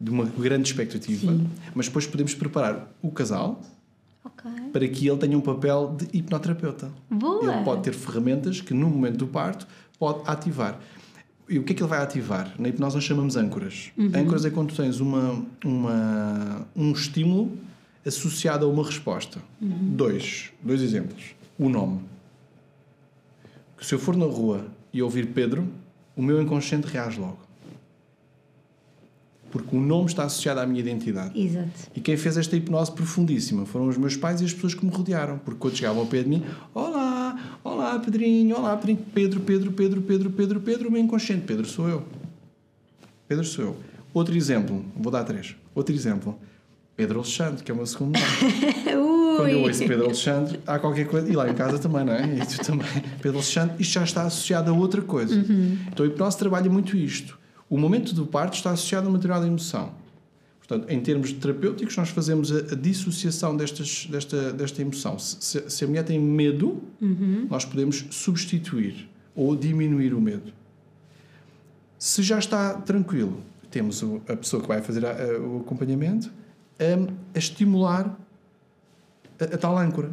de 0.00 0.10
uma 0.10 0.24
grande 0.24 0.68
expectativa, 0.68 1.32
Sim. 1.32 1.48
mas 1.74 1.86
depois 1.86 2.06
podemos 2.06 2.34
preparar 2.34 2.92
o 3.00 3.10
casal 3.10 3.62
ok. 4.24 4.50
para 4.72 4.88
que 4.88 5.08
ele 5.08 5.18
tenha 5.18 5.38
um 5.38 5.40
papel 5.40 5.96
de 5.96 6.18
hipnoterapeuta. 6.18 6.90
Boa! 7.10 7.54
Ele 7.54 7.64
pode 7.64 7.82
ter 7.82 7.92
ferramentas 7.92 8.60
que, 8.60 8.74
no 8.74 8.88
momento 8.88 9.18
do 9.18 9.26
parto, 9.26 9.66
pode 9.98 10.20
ativar. 10.26 10.78
E 11.48 11.58
o 11.58 11.62
que 11.62 11.72
é 11.72 11.76
que 11.76 11.82
ele 11.82 11.90
vai 11.90 12.02
ativar? 12.02 12.54
Na 12.58 12.68
hipnose 12.68 12.96
nós 12.96 13.04
chamamos 13.04 13.36
âncoras. 13.36 13.92
Âncoras 14.14 14.44
é 14.44 14.50
quando 14.50 14.74
tens 14.74 14.98
uma, 14.98 15.44
uma, 15.62 16.66
um 16.74 16.92
estímulo 16.92 17.52
associado 18.04 18.64
a 18.64 18.68
uma 18.68 18.84
resposta. 18.84 19.40
Dois, 19.60 20.50
dois 20.62 20.80
exemplos. 20.80 21.34
O 21.58 21.68
nome. 21.68 22.00
Se 23.80 23.94
eu 23.94 23.98
for 23.98 24.16
na 24.16 24.24
rua 24.24 24.66
e 24.92 25.02
ouvir 25.02 25.26
Pedro, 25.28 25.68
o 26.16 26.22
meu 26.22 26.40
inconsciente 26.40 26.86
reage 26.86 27.20
logo. 27.20 27.38
Porque 29.54 29.76
o 29.76 29.80
nome 29.80 30.06
está 30.06 30.24
associado 30.24 30.58
à 30.58 30.66
minha 30.66 30.80
identidade. 30.80 31.40
Exato. 31.40 31.68
E 31.94 32.00
quem 32.00 32.16
fez 32.16 32.36
esta 32.36 32.56
hipnose 32.56 32.90
profundíssima 32.90 33.64
foram 33.64 33.86
os 33.86 33.96
meus 33.96 34.16
pais 34.16 34.40
e 34.40 34.44
as 34.44 34.52
pessoas 34.52 34.74
que 34.74 34.84
me 34.84 34.90
rodearam. 34.90 35.38
Porque 35.38 35.60
quando 35.60 35.76
chegavam 35.76 36.00
ao 36.00 36.08
pé 36.08 36.24
de 36.24 36.28
mim, 36.28 36.42
olá, 36.74 37.38
olá 37.62 37.96
Pedrinho, 38.00 38.56
olá 38.56 38.76
Pedrinho, 38.76 38.98
Pedro, 39.14 39.38
Pedro, 39.38 39.70
Pedro, 39.70 40.02
Pedro, 40.02 40.30
Pedro, 40.30 40.60
Pedro, 40.60 40.88
o 40.88 40.90
meu 40.90 41.00
inconsciente, 41.00 41.42
Pedro 41.46 41.64
sou 41.66 41.88
eu. 41.88 42.02
Pedro 43.28 43.44
sou 43.44 43.64
eu. 43.64 43.76
Outro 44.12 44.36
exemplo, 44.36 44.84
vou 44.96 45.12
dar 45.12 45.22
três. 45.22 45.54
Outro 45.72 45.94
exemplo, 45.94 46.36
Pedro 46.96 47.20
Alexandre, 47.20 47.62
que 47.62 47.70
é 47.70 47.74
o 47.74 47.76
meu 47.76 47.86
segundo 47.86 48.18
nome. 48.18 49.36
Quando 49.36 49.48
eu 49.50 49.60
ouço 49.62 49.86
Pedro 49.86 50.06
Alexandre, 50.06 50.58
há 50.66 50.80
qualquer 50.80 51.06
coisa, 51.06 51.28
e 51.28 51.36
lá 51.36 51.48
em 51.48 51.54
casa 51.54 51.78
também, 51.78 52.04
não 52.04 52.12
é? 52.12 52.24
E 52.24 52.44
tu 52.44 52.58
também. 52.64 52.88
Pedro 53.22 53.38
Alexandre, 53.38 53.76
isto 53.78 53.92
já 53.92 54.02
está 54.02 54.22
associado 54.22 54.68
a 54.68 54.74
outra 54.74 55.00
coisa. 55.00 55.32
Então 55.92 56.04
a 56.04 56.08
hipnose 56.08 56.38
trabalha 56.38 56.68
muito 56.68 56.96
isto. 56.96 57.38
O 57.74 57.78
momento 57.78 58.14
do 58.14 58.24
parto 58.24 58.54
está 58.54 58.70
associado 58.70 59.06
a 59.06 59.10
uma 59.10 59.18
determinada 59.18 59.48
emoção. 59.48 59.90
Portanto, 60.60 60.88
em 60.88 61.00
termos 61.00 61.32
terapêuticos, 61.32 61.96
nós 61.96 62.08
fazemos 62.10 62.52
a, 62.52 62.58
a 62.72 62.74
dissociação 62.76 63.56
destas, 63.56 64.06
desta, 64.08 64.52
desta 64.52 64.80
emoção. 64.80 65.18
Se, 65.18 65.36
se- 65.40 65.68
se 65.68 65.84
a 65.84 65.88
mulher 65.88 66.04
tem 66.04 66.20
medo, 66.20 66.80
nós 67.50 67.64
podemos 67.64 68.04
substituir 68.12 69.08
ou 69.34 69.56
diminuir 69.56 70.14
o 70.14 70.20
medo. 70.20 70.52
Se 71.98 72.22
já 72.22 72.38
está 72.38 72.74
tranquilo, 72.74 73.40
temos 73.72 74.02
o- 74.04 74.22
a 74.28 74.36
pessoa 74.36 74.62
que 74.62 74.68
vai 74.68 74.80
fazer 74.80 75.04
a- 75.04 75.10
a- 75.10 75.40
o 75.40 75.60
acompanhamento 75.62 76.30
a, 76.78 77.34
a 77.34 77.38
estimular 77.40 78.16
a, 79.40 79.44
a 79.44 79.58
tal 79.58 79.76
âncora. 79.76 80.12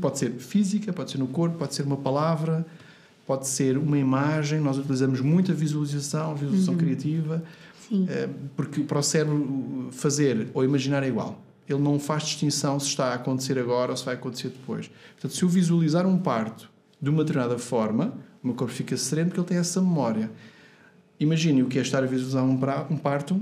Pode 0.00 0.18
ser 0.18 0.32
física, 0.32 0.94
pode 0.94 1.10
ser 1.10 1.18
no 1.18 1.26
corpo, 1.26 1.58
pode 1.58 1.74
ser 1.74 1.82
uma 1.82 1.98
palavra, 1.98 2.64
pode 3.26 3.46
ser 3.48 3.76
uma 3.76 3.98
imagem. 3.98 4.60
Nós 4.60 4.78
utilizamos 4.78 5.20
muita 5.20 5.52
visualização, 5.52 6.34
visualização 6.34 6.76
criativa, 6.76 7.42
Sim. 7.88 8.06
eh, 8.08 8.28
porque 8.56 8.82
para 8.82 8.98
o 8.98 9.02
cérebro 9.02 9.88
fazer 9.92 10.48
ou 10.54 10.64
imaginar 10.64 11.02
é 11.02 11.08
igual. 11.08 11.42
Ele 11.68 11.80
não 11.80 11.98
faz 11.98 12.22
distinção 12.24 12.78
se 12.78 12.86
está 12.88 13.06
a 13.06 13.14
acontecer 13.14 13.58
agora 13.58 13.90
ou 13.90 13.96
se 13.96 14.04
vai 14.04 14.14
acontecer 14.14 14.48
depois. 14.48 14.88
Portanto, 15.14 15.34
se 15.34 15.42
eu 15.42 15.48
visualizar 15.48 16.06
um 16.06 16.16
parto 16.18 16.70
de 17.02 17.10
uma 17.10 17.24
determinada 17.24 17.58
forma, 17.58 18.14
o 18.42 18.46
meu 18.46 18.54
corpo 18.56 18.72
fica 18.72 18.96
sereno 18.96 19.28
porque 19.30 19.40
ele 19.40 19.48
tem 19.48 19.58
essa 19.58 19.80
memória. 19.80 20.30
Imagine 21.18 21.62
o 21.62 21.66
que 21.66 21.78
é 21.78 21.82
estar 21.82 22.02
a 22.04 22.06
visualizar 22.06 22.44
um, 22.44 22.56
pra- 22.56 22.86
um 22.88 22.96
parto 22.96 23.40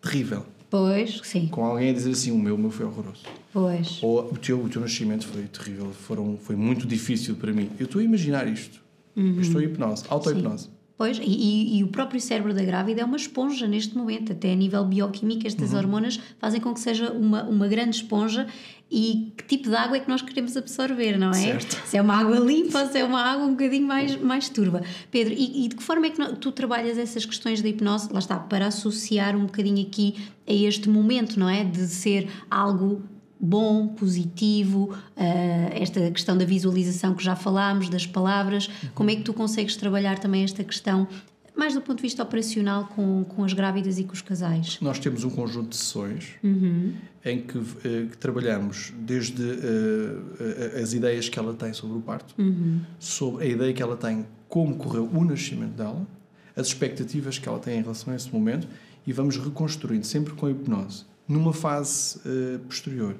terrível, 0.00 0.44
Pois, 0.72 1.20
sim. 1.22 1.48
com 1.48 1.66
alguém 1.66 1.90
a 1.90 1.92
dizer 1.92 2.12
assim: 2.12 2.30
o 2.30 2.38
meu, 2.38 2.54
o 2.54 2.58
meu 2.58 2.70
foi 2.70 2.86
horroroso. 2.86 3.24
Pois. 3.52 4.02
Ou 4.02 4.20
o 4.32 4.38
teu, 4.38 4.58
o 4.58 4.70
teu 4.70 4.80
nascimento 4.80 5.26
foi 5.26 5.42
terrível, 5.42 5.92
foram, 5.92 6.38
foi 6.38 6.56
muito 6.56 6.86
difícil 6.86 7.34
para 7.34 7.52
mim. 7.52 7.68
Eu 7.78 7.84
estou 7.84 8.00
a 8.00 8.04
imaginar 8.04 8.48
isto. 8.48 8.80
Eu 9.14 9.42
estou 9.42 9.60
em 9.60 9.66
hipnose, 9.66 10.04
auto-hipnose. 10.08 10.70
Pois, 11.02 11.18
e, 11.20 11.78
e, 11.78 11.82
o 11.82 11.88
próprio 11.88 12.20
cérebro 12.20 12.54
da 12.54 12.62
grávida 12.62 13.00
é 13.00 13.04
uma 13.04 13.16
esponja 13.16 13.66
neste 13.66 13.96
momento, 13.98 14.30
até 14.30 14.52
a 14.52 14.54
nível 14.54 14.84
bioquímico, 14.84 15.44
estas 15.48 15.74
hormonas 15.74 16.20
fazem 16.38 16.60
com 16.60 16.72
que 16.72 16.78
seja 16.78 17.10
uma, 17.10 17.42
uma 17.42 17.66
grande 17.66 17.96
esponja. 17.96 18.46
E 18.88 19.32
que 19.36 19.42
tipo 19.44 19.68
de 19.68 19.74
água 19.74 19.96
é 19.96 20.00
que 20.00 20.08
nós 20.08 20.22
queremos 20.22 20.56
absorver, 20.56 21.18
não 21.18 21.30
é? 21.30 21.34
Certo. 21.58 21.82
Se 21.88 21.96
é 21.96 22.02
uma 22.02 22.14
água 22.14 22.38
limpa 22.38 22.82
ou 22.82 22.86
se 22.88 22.98
é 22.98 23.04
uma 23.04 23.20
água 23.20 23.46
um 23.46 23.50
bocadinho 23.52 23.84
mais, 23.86 24.14
mais 24.20 24.48
turva. 24.48 24.82
Pedro, 25.10 25.34
e, 25.36 25.64
e 25.64 25.68
de 25.68 25.74
que 25.74 25.82
forma 25.82 26.06
é 26.06 26.10
que 26.10 26.18
no- 26.20 26.36
tu 26.36 26.52
trabalhas 26.52 26.96
essas 26.98 27.24
questões 27.26 27.60
da 27.62 27.68
hipnose, 27.68 28.12
lá 28.12 28.18
está, 28.20 28.38
para 28.38 28.66
associar 28.66 29.34
um 29.34 29.46
bocadinho 29.46 29.82
aqui 29.84 30.14
a 30.46 30.52
este 30.52 30.88
momento, 30.88 31.40
não 31.40 31.48
é? 31.48 31.64
De 31.64 31.86
ser 31.88 32.28
algo 32.50 33.02
bom, 33.44 33.88
positivo, 33.88 34.94
eh, 35.16 35.70
esta 35.82 36.08
questão 36.12 36.38
da 36.38 36.44
visualização 36.44 37.12
que 37.14 37.24
já 37.24 37.34
falámos, 37.34 37.88
das 37.88 38.06
palavras, 38.06 38.70
como 38.94 39.10
é 39.10 39.16
que 39.16 39.22
tu 39.22 39.34
consegues 39.34 39.74
trabalhar 39.76 40.20
também 40.20 40.44
esta 40.44 40.62
questão, 40.62 41.08
mais 41.56 41.74
do 41.74 41.80
ponto 41.82 41.96
de 41.96 42.02
vista 42.02 42.22
operacional, 42.22 42.86
com, 42.94 43.24
com 43.24 43.42
as 43.44 43.52
grávidas 43.52 43.98
e 43.98 44.04
com 44.04 44.12
os 44.12 44.22
casais? 44.22 44.78
Nós 44.80 44.98
temos 45.00 45.24
um 45.24 45.30
conjunto 45.30 45.70
de 45.70 45.76
sessões 45.76 46.28
Uhum. 46.42 46.94
em 47.24 47.42
que, 47.42 47.58
eh, 47.58 48.06
que 48.10 48.16
trabalhamos 48.16 48.92
desde 48.96 49.42
eh, 49.42 50.80
as 50.80 50.92
ideias 50.92 51.28
que 51.28 51.38
ela 51.38 51.52
tem 51.52 51.72
sobre 51.72 51.98
o 51.98 52.00
parto, 52.00 52.34
Uhum. 52.40 52.80
sobre 52.98 53.44
a 53.44 53.48
ideia 53.48 53.72
que 53.72 53.82
ela 53.82 53.96
tem 53.96 54.24
como 54.48 54.76
correu 54.76 55.08
o 55.12 55.24
nascimento 55.24 55.72
dela, 55.72 56.06
as 56.54 56.68
expectativas 56.68 57.38
que 57.38 57.48
ela 57.48 57.58
tem 57.58 57.78
em 57.78 57.82
relação 57.82 58.12
a 58.12 58.16
esse 58.16 58.32
momento 58.32 58.68
e 59.06 59.12
vamos 59.12 59.36
reconstruindo 59.36 60.06
sempre 60.06 60.32
com 60.34 60.46
a 60.46 60.50
hipnose. 60.50 61.04
Numa 61.26 61.52
fase 61.52 62.20
eh, 62.26 62.58
posterior, 62.68 63.14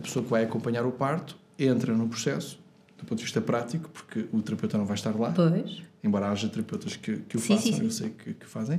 a 0.00 0.02
pessoa 0.02 0.24
que 0.24 0.30
vai 0.30 0.44
acompanhar 0.44 0.84
o 0.86 0.90
parto 0.92 1.36
entra 1.58 1.94
no 1.94 2.08
processo 2.08 2.58
do 2.98 3.04
ponto 3.06 3.18
de 3.18 3.24
vista 3.24 3.40
prático, 3.40 3.88
porque 3.90 4.26
o 4.32 4.42
terapeuta 4.42 4.76
não 4.76 4.84
vai 4.84 4.94
estar 4.94 5.14
lá, 5.18 5.30
Pois. 5.32 5.82
embora 6.04 6.28
haja 6.28 6.48
terapeutas 6.48 6.96
que, 6.96 7.16
que 7.28 7.36
o 7.36 7.40
Sim, 7.40 7.54
façam, 7.56 7.72
sim, 7.72 7.78
sim. 7.78 7.84
eu 7.84 7.90
sei 7.90 8.10
que, 8.10 8.34
que 8.34 8.46
fazem. 8.46 8.78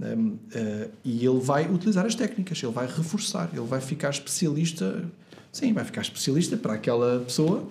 Um, 0.00 0.30
uh, 0.30 0.90
e 1.04 1.24
ele 1.24 1.38
vai 1.40 1.70
utilizar 1.70 2.04
as 2.04 2.16
técnicas, 2.16 2.60
ele 2.60 2.72
vai 2.72 2.86
reforçar, 2.86 3.48
ele 3.52 3.64
vai 3.64 3.80
ficar 3.80 4.10
especialista, 4.10 5.04
sim, 5.52 5.72
vai 5.72 5.84
ficar 5.84 6.00
especialista 6.00 6.56
para 6.56 6.74
aquela 6.74 7.20
pessoa, 7.20 7.64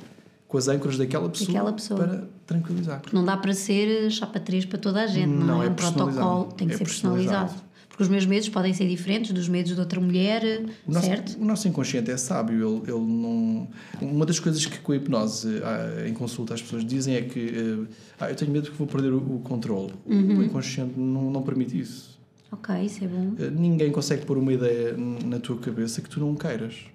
com 0.47 0.57
as 0.57 0.69
âncoras 0.69 0.97
daquela 0.97 1.27
pessoa, 1.29 1.47
Daquela 1.47 1.73
pessoa. 1.73 1.99
para 1.99 2.23
tranquilizar. 2.47 3.01
Não 3.11 3.25
dá 3.25 3.35
para 3.35 3.53
ser 3.53 4.09
chapa 4.09 4.39
3 4.39 4.65
para 4.65 4.77
toda 4.79 5.01
a 5.03 5.07
gente, 5.07 5.27
não, 5.27 5.47
Não, 5.47 5.63
é? 5.63 5.65
é 5.65 5.69
um 5.69 5.73
protocolo, 5.73 6.45
tem 6.53 6.67
que 6.69 6.75
É 6.75 6.77
ser 6.77 6.83
personalizado. 6.85 7.47
personalizado. 7.49 7.72
Porque 7.93 8.01
os 8.01 8.09
meus 8.09 8.25
medos 8.25 8.49
podem 8.49 8.73
ser 8.73 8.87
diferentes 8.87 9.31
dos 9.31 9.47
medos 9.47 9.71
de 9.75 9.79
outra 9.79 10.01
mulher, 10.01 10.65
O 10.87 10.91
nosso, 10.91 11.05
certo? 11.05 11.39
o 11.39 11.45
nosso 11.45 11.67
inconsciente 11.67 12.09
é 12.09 12.17
sábio, 12.17 12.81
ele, 12.83 12.91
ele 12.91 13.05
não. 13.05 13.67
Uma 14.01 14.25
das 14.25 14.39
coisas 14.39 14.65
que 14.65 14.79
com 14.79 14.93
a 14.93 14.95
hipnose, 14.95 15.61
ah, 15.63 16.07
em 16.09 16.13
consulta, 16.13 16.55
as 16.55 16.61
pessoas 16.63 16.83
dizem 16.83 17.13
é 17.15 17.21
que 17.21 17.85
ah, 18.19 18.31
eu 18.31 18.35
tenho 18.35 18.49
medo 18.51 18.71
que 18.71 18.75
vou 18.75 18.87
perder 18.87 19.13
o, 19.13 19.17
o 19.35 19.39
controle. 19.41 19.93
Uhum. 20.07 20.39
O 20.39 20.43
inconsciente 20.43 20.99
não, 20.99 21.29
não 21.29 21.43
permite 21.43 21.79
isso. 21.79 22.19
Ok, 22.51 22.75
isso 22.83 23.03
é 23.03 23.07
bom. 23.07 23.33
Uh, 23.37 23.51
Ninguém 23.51 23.91
consegue 23.91 24.25
pôr 24.25 24.39
uma 24.39 24.51
ideia 24.51 24.95
na 24.97 25.37
tua 25.39 25.57
cabeça 25.59 26.01
que 26.01 26.09
tu 26.09 26.19
não 26.19 26.33
queiras. 26.33 26.85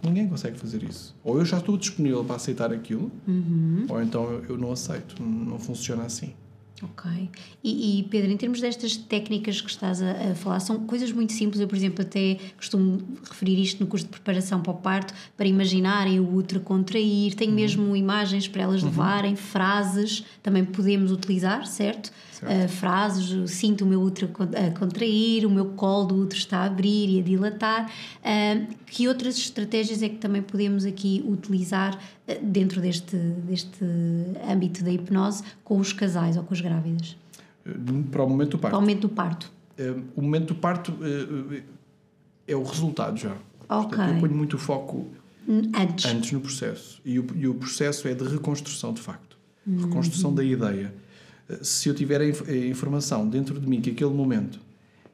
Ninguém 0.00 0.28
consegue 0.28 0.56
fazer 0.58 0.82
isso. 0.84 1.16
Ou 1.24 1.38
eu 1.38 1.44
já 1.44 1.58
estou 1.58 1.76
disponível 1.76 2.22
para 2.24 2.36
aceitar 2.36 2.72
aquilo, 2.72 3.10
Uhum. 3.26 3.86
ou 3.88 4.00
então 4.00 4.42
eu, 4.48 4.56
não 4.56 4.70
aceito. 4.70 5.20
Não 5.20 5.58
funciona 5.58 6.04
assim. 6.04 6.34
Ok. 6.82 7.30
E, 7.62 8.00
e, 8.00 8.02
Pedro, 8.04 8.30
em 8.30 8.36
termos 8.36 8.60
destas 8.60 8.96
técnicas 8.96 9.60
que 9.60 9.70
estás 9.70 10.02
a, 10.02 10.10
a 10.10 10.34
falar, 10.34 10.60
são 10.60 10.80
coisas 10.86 11.12
muito 11.12 11.32
simples. 11.32 11.60
Eu, 11.60 11.68
por 11.68 11.76
exemplo, 11.76 12.02
até 12.02 12.38
costumo 12.56 13.00
referir 13.28 13.62
isto 13.62 13.82
no 13.82 13.86
curso 13.86 14.06
de 14.06 14.10
preparação 14.10 14.60
para 14.60 14.72
o 14.72 14.76
parto, 14.76 15.14
para 15.36 15.46
imaginarem 15.46 16.18
o 16.18 16.34
útero 16.34 16.60
contrair. 16.60 17.34
Tenho 17.34 17.52
mesmo 17.52 17.94
imagens 17.96 18.48
para 18.48 18.62
elas 18.62 18.82
levarem, 18.82 19.36
frases 19.36 20.24
também 20.42 20.64
podemos 20.64 21.12
utilizar, 21.12 21.64
certo? 21.66 22.10
Uh, 22.44 22.68
frases, 22.68 23.50
sinto 23.50 23.84
o 23.84 23.86
meu 23.86 24.00
útero 24.02 24.30
a 24.54 24.78
contrair, 24.78 25.46
o 25.46 25.50
meu 25.50 25.66
colo 25.70 26.04
do 26.06 26.14
útero 26.22 26.38
está 26.38 26.58
a 26.58 26.64
abrir 26.66 27.08
e 27.08 27.20
a 27.20 27.22
dilatar. 27.22 27.90
Uh, 28.20 28.66
que 28.86 29.08
outras 29.08 29.36
estratégias 29.38 30.02
é 30.02 30.08
que 30.08 30.16
também 30.16 30.42
podemos 30.42 30.84
aqui 30.84 31.24
utilizar 31.26 31.94
uh, 31.96 32.44
dentro 32.44 32.80
deste, 32.80 33.16
deste 33.16 33.84
âmbito 34.48 34.84
da 34.84 34.90
hipnose 34.92 35.42
com 35.64 35.78
os 35.78 35.92
casais 35.92 36.36
ou 36.36 36.42
com 36.42 36.52
as 36.52 36.60
grávidas? 36.60 37.16
Uh, 37.66 38.02
Para 38.10 38.22
o 38.24 38.28
momento 38.28 38.50
do 38.52 38.58
Para 38.58 38.70
parto. 38.70 38.78
o 38.78 38.80
momento 38.80 39.00
do 39.00 39.08
parto. 39.08 39.52
Uh, 39.78 40.02
O 40.14 40.22
momento 40.22 40.46
do 40.48 40.54
parto 40.54 40.92
uh, 40.92 41.62
é 42.46 42.54
o 42.54 42.62
resultado 42.62 43.16
já. 43.16 43.36
Ok. 43.68 43.88
Portanto, 43.88 44.14
eu 44.14 44.20
ponho 44.20 44.34
muito 44.34 44.58
foco 44.58 45.06
Antes. 45.48 46.04
antes 46.04 46.32
no 46.32 46.40
processo. 46.40 47.00
E 47.04 47.18
o, 47.18 47.26
e 47.34 47.48
o 47.48 47.54
processo 47.54 48.06
é 48.06 48.14
de 48.14 48.24
reconstrução, 48.24 48.92
de 48.92 49.00
facto. 49.00 49.36
Uhum. 49.66 49.78
Reconstrução 49.86 50.34
da 50.34 50.44
ideia. 50.44 50.94
Eh, 51.48 51.58
Se 51.62 51.88
eu 51.88 51.94
tiver 51.94 52.20
a 52.20 52.26
inf- 52.28 52.48
a 52.48 52.56
informação 52.56 53.28
dentro 53.28 53.58
de 53.60 53.66
mim 53.68 53.80
que 53.80 53.90
aquele 53.90 54.10
momento 54.12 54.58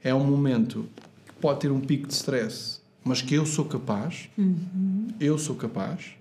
é 0.03 0.15
um 0.15 0.25
momento 0.25 0.87
que 1.27 1.33
pode 1.41 1.61
ter 1.61 1.71
um 1.71 1.81
pico 1.81 2.07
de 2.07 2.15
stress, 2.15 2.81
mas 3.05 3.21
que 3.23 3.35
eu 3.35 3.45
sou 3.47 3.65
capaz, 3.65 4.29
eu 5.19 5.39
sou 5.39 5.57
capaz, 5.57 6.13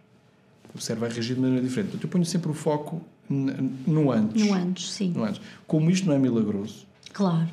o 0.75 0.79
cérebro 0.79 1.07
vai 1.07 1.13
reagir 1.15 1.35
de 1.35 1.41
maneira 1.41 1.61
diferente. 1.63 1.91
Portanto, 1.91 2.03
eu 2.05 2.09
ponho 2.09 2.25
sempre 2.25 2.49
o 2.49 2.53
foco 2.53 3.01
no 3.29 4.11
antes. 4.11 4.43
No 4.45 4.53
antes, 4.53 4.91
sim. 4.91 5.11
No 5.11 5.23
antes. 5.23 5.39
Como 5.67 5.89
isto 5.91 6.07
não 6.07 6.13
é 6.15 6.19
milagroso, 6.19 6.85
Claro. 7.13 7.49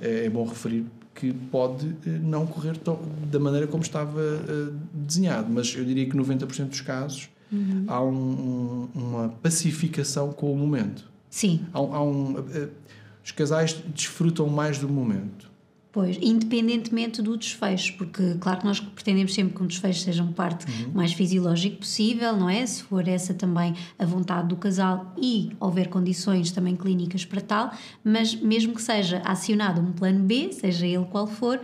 é, 0.00 0.26
é 0.26 0.30
bom 0.30 0.44
referir 0.46 0.84
que 1.14 1.32
pode 1.32 1.86
eh, 2.06 2.18
não 2.22 2.46
correr 2.46 2.74
da 3.30 3.38
maneira 3.38 3.66
como 3.66 3.82
estava 3.82 4.20
eh, 4.20 4.72
desenhado, 4.94 5.48
mas 5.52 5.74
eu 5.76 5.84
diria 5.84 6.06
que 6.08 6.16
90% 6.16 6.68
dos 6.70 6.80
casos 6.80 7.28
há 7.88 8.00
um- 8.02 8.88
um- 8.94 9.00
uma 9.00 9.28
pacificação 9.42 10.32
com 10.32 10.52
o 10.52 10.56
momento. 10.56 11.04
Sim, 11.30 11.64
Há, 11.72 11.78
há 11.78 12.02
um, 12.02 12.36
eh, 12.52 12.68
os 13.24 13.30
casais 13.30 13.72
desfrutam 13.94 14.48
mais 14.48 14.78
do 14.78 14.88
momento. 14.88 15.48
pois, 15.92 16.18
independentemente 16.20 17.22
do 17.22 17.36
desfecho, 17.36 17.96
porque 17.96 18.34
claro 18.40 18.60
que 18.60 18.64
nós 18.64 18.78
pretendemos 18.80 19.32
sempre 19.34 19.54
que 19.54 19.62
um 19.62 19.66
desfecho 19.66 20.00
seja 20.00 20.22
um 20.22 20.32
parte 20.32 20.66
mais 20.92 21.12
fisiológico 21.12 21.78
possível, 21.78 22.36
não 22.36 22.48
é? 22.48 22.64
Se 22.66 22.82
for 22.82 23.06
essa 23.08 23.32
também 23.34 23.74
a 23.98 24.04
vontade 24.04 24.48
do 24.48 24.56
casal 24.56 25.14
e 25.16 25.50
houver 25.60 25.88
condições 25.88 26.50
também 26.52 26.76
clínicas 26.76 27.24
para 27.24 27.40
tal, 27.40 27.72
mas 28.04 28.34
mesmo 28.34 28.74
que 28.74 28.82
seja 28.82 29.18
acionado 29.24 29.80
um 29.80 29.92
plano 29.92 30.24
B, 30.24 30.52
seja 30.52 30.86
ele 30.86 31.04
qual 31.06 31.26
for, 31.26 31.60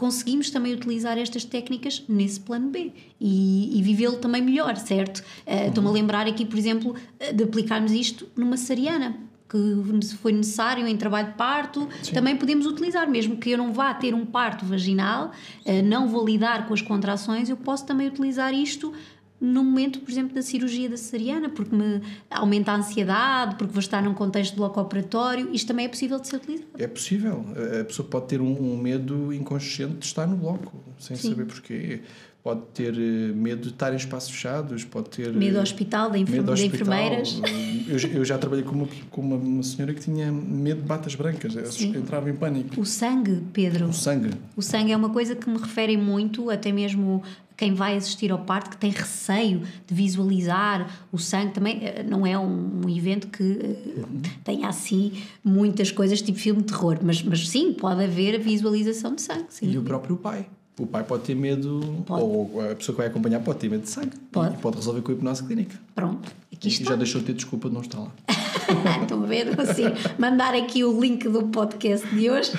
conseguimos 0.00 0.48
também 0.48 0.72
utilizar 0.72 1.18
estas 1.18 1.44
técnicas 1.44 2.02
nesse 2.08 2.40
plano 2.40 2.70
B 2.70 2.90
e, 3.20 3.78
e 3.78 3.82
vivê-lo 3.82 4.16
também 4.16 4.40
melhor, 4.40 4.74
certo? 4.78 5.22
Eh, 5.44 5.66
Estou-me 5.66 5.90
a 5.90 5.92
lembrar 5.92 6.26
aqui, 6.26 6.46
por 6.46 6.58
exemplo, 6.58 6.94
eh, 7.18 7.34
de 7.34 7.44
aplicarmos 7.44 7.92
isto 7.92 8.26
numa 8.34 8.56
cesariana 8.56 9.14
que 9.46 10.06
se 10.06 10.14
foi 10.14 10.32
necessário 10.32 10.86
em 10.86 10.96
trabalho 10.96 11.28
de 11.28 11.34
parto, 11.34 11.86
também 12.14 12.34
podemos 12.34 12.64
utilizar, 12.64 13.10
mesmo 13.10 13.36
que 13.36 13.50
eu 13.50 13.58
não 13.58 13.74
vá 13.74 13.92
ter 13.92 14.14
um 14.14 14.24
parto 14.24 14.64
vaginal, 14.64 15.32
eh, 15.66 15.82
não 15.82 16.08
vou 16.08 16.24
lidar 16.24 16.66
com 16.66 16.72
as 16.72 16.80
contrações, 16.80 17.50
eu 17.50 17.56
posso 17.58 17.84
também 17.84 18.08
utilizar 18.08 18.54
isto 18.54 18.94
no 19.40 19.64
momento, 19.64 20.00
por 20.00 20.10
exemplo, 20.10 20.34
da 20.34 20.42
cirurgia 20.42 20.88
da 20.90 20.96
cesariana, 20.96 21.48
porque 21.48 21.74
me 21.74 22.02
aumenta 22.30 22.72
a 22.72 22.76
ansiedade, 22.76 23.56
porque 23.56 23.72
vou 23.72 23.80
estar 23.80 24.02
num 24.02 24.12
contexto 24.12 24.50
de 24.52 24.56
bloco 24.58 24.78
operatório, 24.80 25.48
isto 25.52 25.66
também 25.68 25.86
é 25.86 25.88
possível 25.88 26.18
de 26.20 26.28
ser 26.28 26.36
utilizado. 26.36 26.68
É 26.78 26.86
possível. 26.86 27.44
A 27.80 27.84
pessoa 27.84 28.06
pode 28.08 28.26
ter 28.26 28.40
um, 28.40 28.72
um 28.74 28.76
medo 28.76 29.32
inconsciente 29.32 29.94
de 29.98 30.04
estar 30.06 30.26
no 30.26 30.36
bloco, 30.36 30.72
sem 30.98 31.16
Sim. 31.16 31.30
saber 31.30 31.46
porquê. 31.46 32.00
Pode 32.42 32.62
ter 32.72 32.94
eh, 32.94 33.32
medo 33.34 33.60
de 33.60 33.68
estar 33.68 33.92
em 33.92 33.96
espaços 33.96 34.30
fechados, 34.30 34.82
pode 34.82 35.10
ter... 35.10 35.30
Medo 35.30 35.56
ao 35.56 35.60
eh, 35.60 35.62
hospital, 35.62 36.08
da 36.10 36.16
enfer- 36.18 36.36
Medo 36.36 36.48
ao 36.50 36.54
de 36.54 36.62
hospital. 36.64 36.94
enfermeiras. 36.94 37.40
Eu, 37.86 37.98
já- 37.98 38.08
eu 38.08 38.24
já 38.24 38.38
trabalhei 38.38 38.64
com 38.64 38.72
uma, 38.76 38.88
com 39.10 39.20
uma, 39.20 39.36
uma 39.36 39.62
senhora 39.62 39.92
que 39.92 40.00
tinha 40.00 40.32
medo 40.32 40.80
de 40.80 40.86
batas 40.86 41.14
brancas, 41.14 41.52
Sim. 41.74 41.94
entrava 41.94 42.30
em 42.30 42.34
pânico. 42.34 42.80
O 42.80 42.86
sangue, 42.86 43.42
Pedro, 43.52 43.88
O 43.88 43.92
sangue. 43.92 44.30
O 44.56 44.62
sangue 44.62 44.90
é 44.90 44.96
uma 44.96 45.10
coisa 45.10 45.36
que 45.36 45.50
me 45.50 45.58
referem 45.58 45.98
muito, 45.98 46.48
até 46.48 46.72
mesmo 46.72 47.22
quem 47.60 47.74
vai 47.74 47.94
assistir 47.94 48.32
ao 48.32 48.38
parto, 48.38 48.70
que 48.70 48.76
tem 48.78 48.90
receio 48.90 49.60
de 49.86 49.94
visualizar 49.94 50.90
o 51.12 51.18
sangue. 51.18 51.52
Também 51.52 51.80
eh, 51.82 52.02
não 52.02 52.26
é 52.26 52.38
um, 52.38 52.88
evento 52.88 53.28
que 53.28 53.42
eh, 53.42 54.28
tenha 54.42 54.66
assim 54.66 55.12
muitas 55.44 55.92
coisas 55.92 56.22
tipo 56.22 56.38
filme 56.38 56.62
de 56.62 56.68
terror, 56.68 56.98
mas, 57.02 57.22
mas 57.22 57.46
sim, 57.46 57.74
pode 57.74 58.02
haver 58.02 58.36
a 58.36 58.38
visualização 58.38 59.14
de 59.14 59.20
sangue. 59.20 59.44
Sim. 59.50 59.72
E 59.72 59.76
o 59.76 59.82
próprio 59.82 60.16
pai. 60.16 60.46
O 60.78 60.86
pai 60.86 61.04
pode 61.04 61.24
ter 61.24 61.34
medo, 61.34 62.02
Pode. 62.06 62.22
ou 62.22 62.62
a 62.62 62.74
pessoa 62.74 62.94
que 62.94 63.02
vai 63.02 63.08
acompanhar 63.08 63.40
pode 63.40 63.58
ter 63.58 63.68
medo 63.68 63.82
de 63.82 63.90
sangue. 63.90 64.16
Pode. 64.32 64.54
E 64.54 64.56
pode 64.56 64.76
resolver 64.76 65.02
com 65.02 65.12
a 65.12 65.14
hipnose 65.14 65.44
clínica. 65.44 65.78
Pronto, 65.94 66.32
aqui 66.60 66.68
E 66.68 66.72
está. 66.72 66.90
já 66.90 66.96
deixou 66.96 67.20
de 67.20 67.28
ter 67.28 67.32
desculpa 67.34 67.68
de 67.68 67.74
não 67.74 67.80
estar 67.80 67.98
lá. 67.98 68.12
Estão 69.02 69.22
a 69.22 69.26
ver? 69.26 69.58
Assim, 69.60 69.84
mandar 70.18 70.54
aqui 70.54 70.84
o 70.84 71.00
link 71.00 71.28
do 71.28 71.44
podcast 71.48 72.06
de 72.14 72.30
hoje 72.30 72.52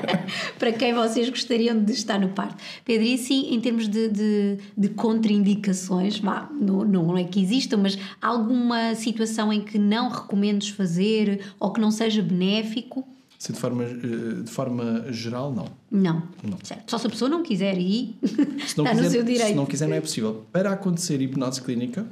para 0.58 0.72
quem 0.72 0.94
vocês 0.94 1.28
gostariam 1.28 1.82
de 1.82 1.92
estar 1.92 2.18
no 2.18 2.28
parto. 2.30 2.56
Pedro, 2.84 3.06
e 3.06 3.14
assim, 3.14 3.52
em 3.54 3.60
termos 3.60 3.88
de, 3.88 4.08
de, 4.08 4.58
de 4.76 4.88
contraindicações, 4.90 6.18
vá, 6.18 6.48
não, 6.60 6.84
não 6.84 7.18
é 7.18 7.24
que 7.24 7.40
existam, 7.42 7.78
mas 7.78 7.98
alguma 8.20 8.94
situação 8.94 9.52
em 9.52 9.60
que 9.60 9.78
não 9.78 10.08
recomendes 10.08 10.68
fazer 10.70 11.40
ou 11.58 11.72
que 11.72 11.80
não 11.80 11.90
seja 11.90 12.22
benéfico? 12.22 13.06
Se 13.38 13.52
de 13.52 13.58
forma, 13.58 13.84
eh, 13.84 14.42
de 14.44 14.50
forma 14.50 15.06
geral, 15.10 15.50
não. 15.52 15.64
Não. 15.90 16.22
Não. 16.42 16.58
Só 16.86 16.98
se 16.98 17.06
a 17.06 17.10
pessoa 17.10 17.28
não 17.28 17.42
quiser 17.42 17.78
ir, 17.78 18.14
está 18.62 18.82
no 18.82 18.90
quiser, 18.90 19.10
seu 19.10 19.24
direito. 19.24 19.48
se 19.48 19.54
não 19.54 19.64
quiser, 19.66 19.88
não 19.88 19.96
é 19.96 20.00
possível. 20.00 20.44
Para 20.52 20.72
acontecer 20.72 21.20
hipnose 21.22 21.62
clínica, 21.62 22.06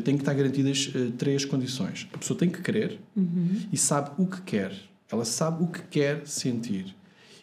têm 0.00 0.16
que 0.16 0.22
estar 0.22 0.34
garantidas 0.34 0.90
uh, 0.94 1.10
três 1.12 1.44
condições. 1.44 2.08
A 2.12 2.18
pessoa 2.18 2.38
tem 2.38 2.48
que 2.50 2.60
querer 2.62 2.98
Uhum. 3.16 3.60
e 3.72 3.76
sabe 3.76 4.10
o 4.18 4.26
que 4.26 4.40
quer. 4.42 4.72
Ela 5.10 5.24
sabe 5.24 5.62
o 5.62 5.66
que 5.66 5.82
quer 5.82 6.26
sentir. 6.26 6.94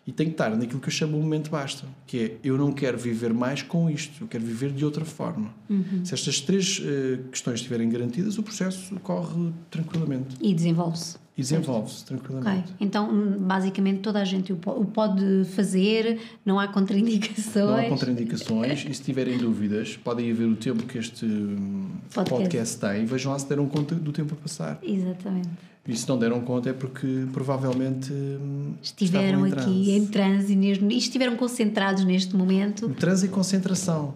E 0.05 0.11
tem 0.11 0.25
que 0.27 0.33
estar 0.33 0.49
naquilo 0.49 0.79
que 0.79 0.87
eu 0.87 0.91
chamo 0.91 1.15
o 1.15 1.21
momento 1.21 1.51
basta, 1.51 1.85
que 2.07 2.17
é 2.19 2.37
eu 2.43 2.57
não 2.57 2.71
quero 2.71 2.97
viver 2.97 3.31
mais 3.33 3.61
com 3.61 3.87
isto, 3.89 4.23
eu 4.23 4.27
quero 4.27 4.43
viver 4.43 4.71
de 4.71 4.83
outra 4.83 5.05
forma. 5.05 5.53
Uhum. 5.69 6.03
Se 6.03 6.13
estas 6.13 6.41
três 6.41 6.79
uh, 6.79 7.29
questões 7.29 7.55
estiverem 7.59 7.87
garantidas, 7.87 8.37
o 8.39 8.43
processo 8.43 8.95
corre 9.01 9.51
tranquilamente 9.69 10.35
E 10.41 10.53
desenvolve-se. 10.55 11.17
E 11.37 11.41
desenvolve-se 11.41 12.03
tranquilamente. 12.05 12.73
Então, 12.79 13.09
hum, 13.09 13.37
basicamente, 13.39 13.99
toda 14.01 14.19
a 14.21 14.25
gente 14.25 14.51
o 14.51 14.57
po- 14.57 14.71
o 14.71 14.85
pode 14.85 15.45
fazer, 15.55 16.19
não 16.45 16.59
há 16.59 16.67
contraindicações. 16.67 17.55
Não 17.55 17.75
há 17.77 17.83
contraindicações 17.89 18.85
e 18.89 18.93
se 18.93 19.01
tiverem 19.01 19.37
dúvidas, 19.37 19.95
podem 19.97 20.27
ir 20.27 20.33
ver 20.33 20.45
o 20.45 20.55
tempo 20.55 20.83
que 20.83 20.97
este 20.97 21.25
hum, 21.25 21.87
Podcast. 22.13 22.29
podcast, 22.43 22.77
tem 22.79 23.03
e 23.03 23.05
vejam 23.05 23.31
lá 23.31 23.39
se 23.39 23.47
deram 23.47 23.65
conta 23.67 23.95
do 23.95 24.11
tempo 24.11 24.33
a 24.33 24.37
passar. 24.37 24.79
Exatamente. 24.83 25.49
E 25.87 25.95
se 25.97 26.07
não 26.07 26.19
deram 26.19 26.41
conta 26.41 26.69
é 26.69 26.73
porque 26.73 27.25
provavelmente 27.33 28.11
hum, 28.13 28.73
Estiveram 28.83 29.47
estavam 29.47 29.63
aqui 29.73 29.91
em 29.91 30.05
transe 30.05 30.53
e 30.53 30.97
estiveram 30.97 31.35
concentrados 31.37 32.03
neste 32.05 32.35
momento. 32.35 32.87
Transe 32.89 33.25
e 33.25 33.29
concentração. 33.29 34.13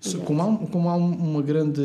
Se- 0.00 0.16
Como 0.18 0.42
há, 0.42 0.56
como 0.68 0.88
há 0.88 0.96
um- 0.96 1.12
uma 1.32 1.42
grande 1.42 1.80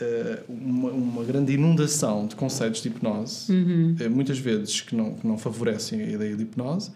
eh, 0.00 0.42
uma, 0.48 0.90
uma 0.90 1.24
grande 1.24 1.52
inundação 1.52 2.26
de 2.26 2.34
conceitos 2.36 2.82
de 2.82 2.88
hipnose, 2.88 3.52
Uhum. 3.52 3.96
eh, 4.00 4.08
muitas 4.08 4.38
vezes 4.38 4.80
que 4.80 4.94
não, 4.94 5.14
que 5.14 5.26
não 5.26 5.38
favorecem 5.38 6.00
a 6.02 6.06
ideia 6.10 6.36
de 6.36 6.42
hipnose, 6.42 6.90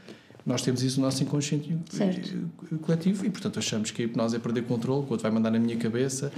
nós 0.46 0.62
temos 0.62 0.82
isso 0.82 0.98
no 1.00 1.06
nosso 1.06 1.22
inconsciente 1.22 1.76
Certo. 1.90 2.34
eh, 2.72 2.76
coletivo 2.80 3.26
e, 3.26 3.30
portanto, 3.30 3.58
achamos 3.58 3.90
que 3.90 4.02
a 4.02 4.04
hipnose 4.06 4.36
é 4.36 4.38
perder 4.38 4.62
controle, 4.64 5.02
que 5.04 5.08
o 5.10 5.12
outro 5.12 5.22
vai 5.22 5.30
mandar 5.32 5.50
na 5.50 5.58
minha 5.58 5.76
cabeça. 5.76 6.32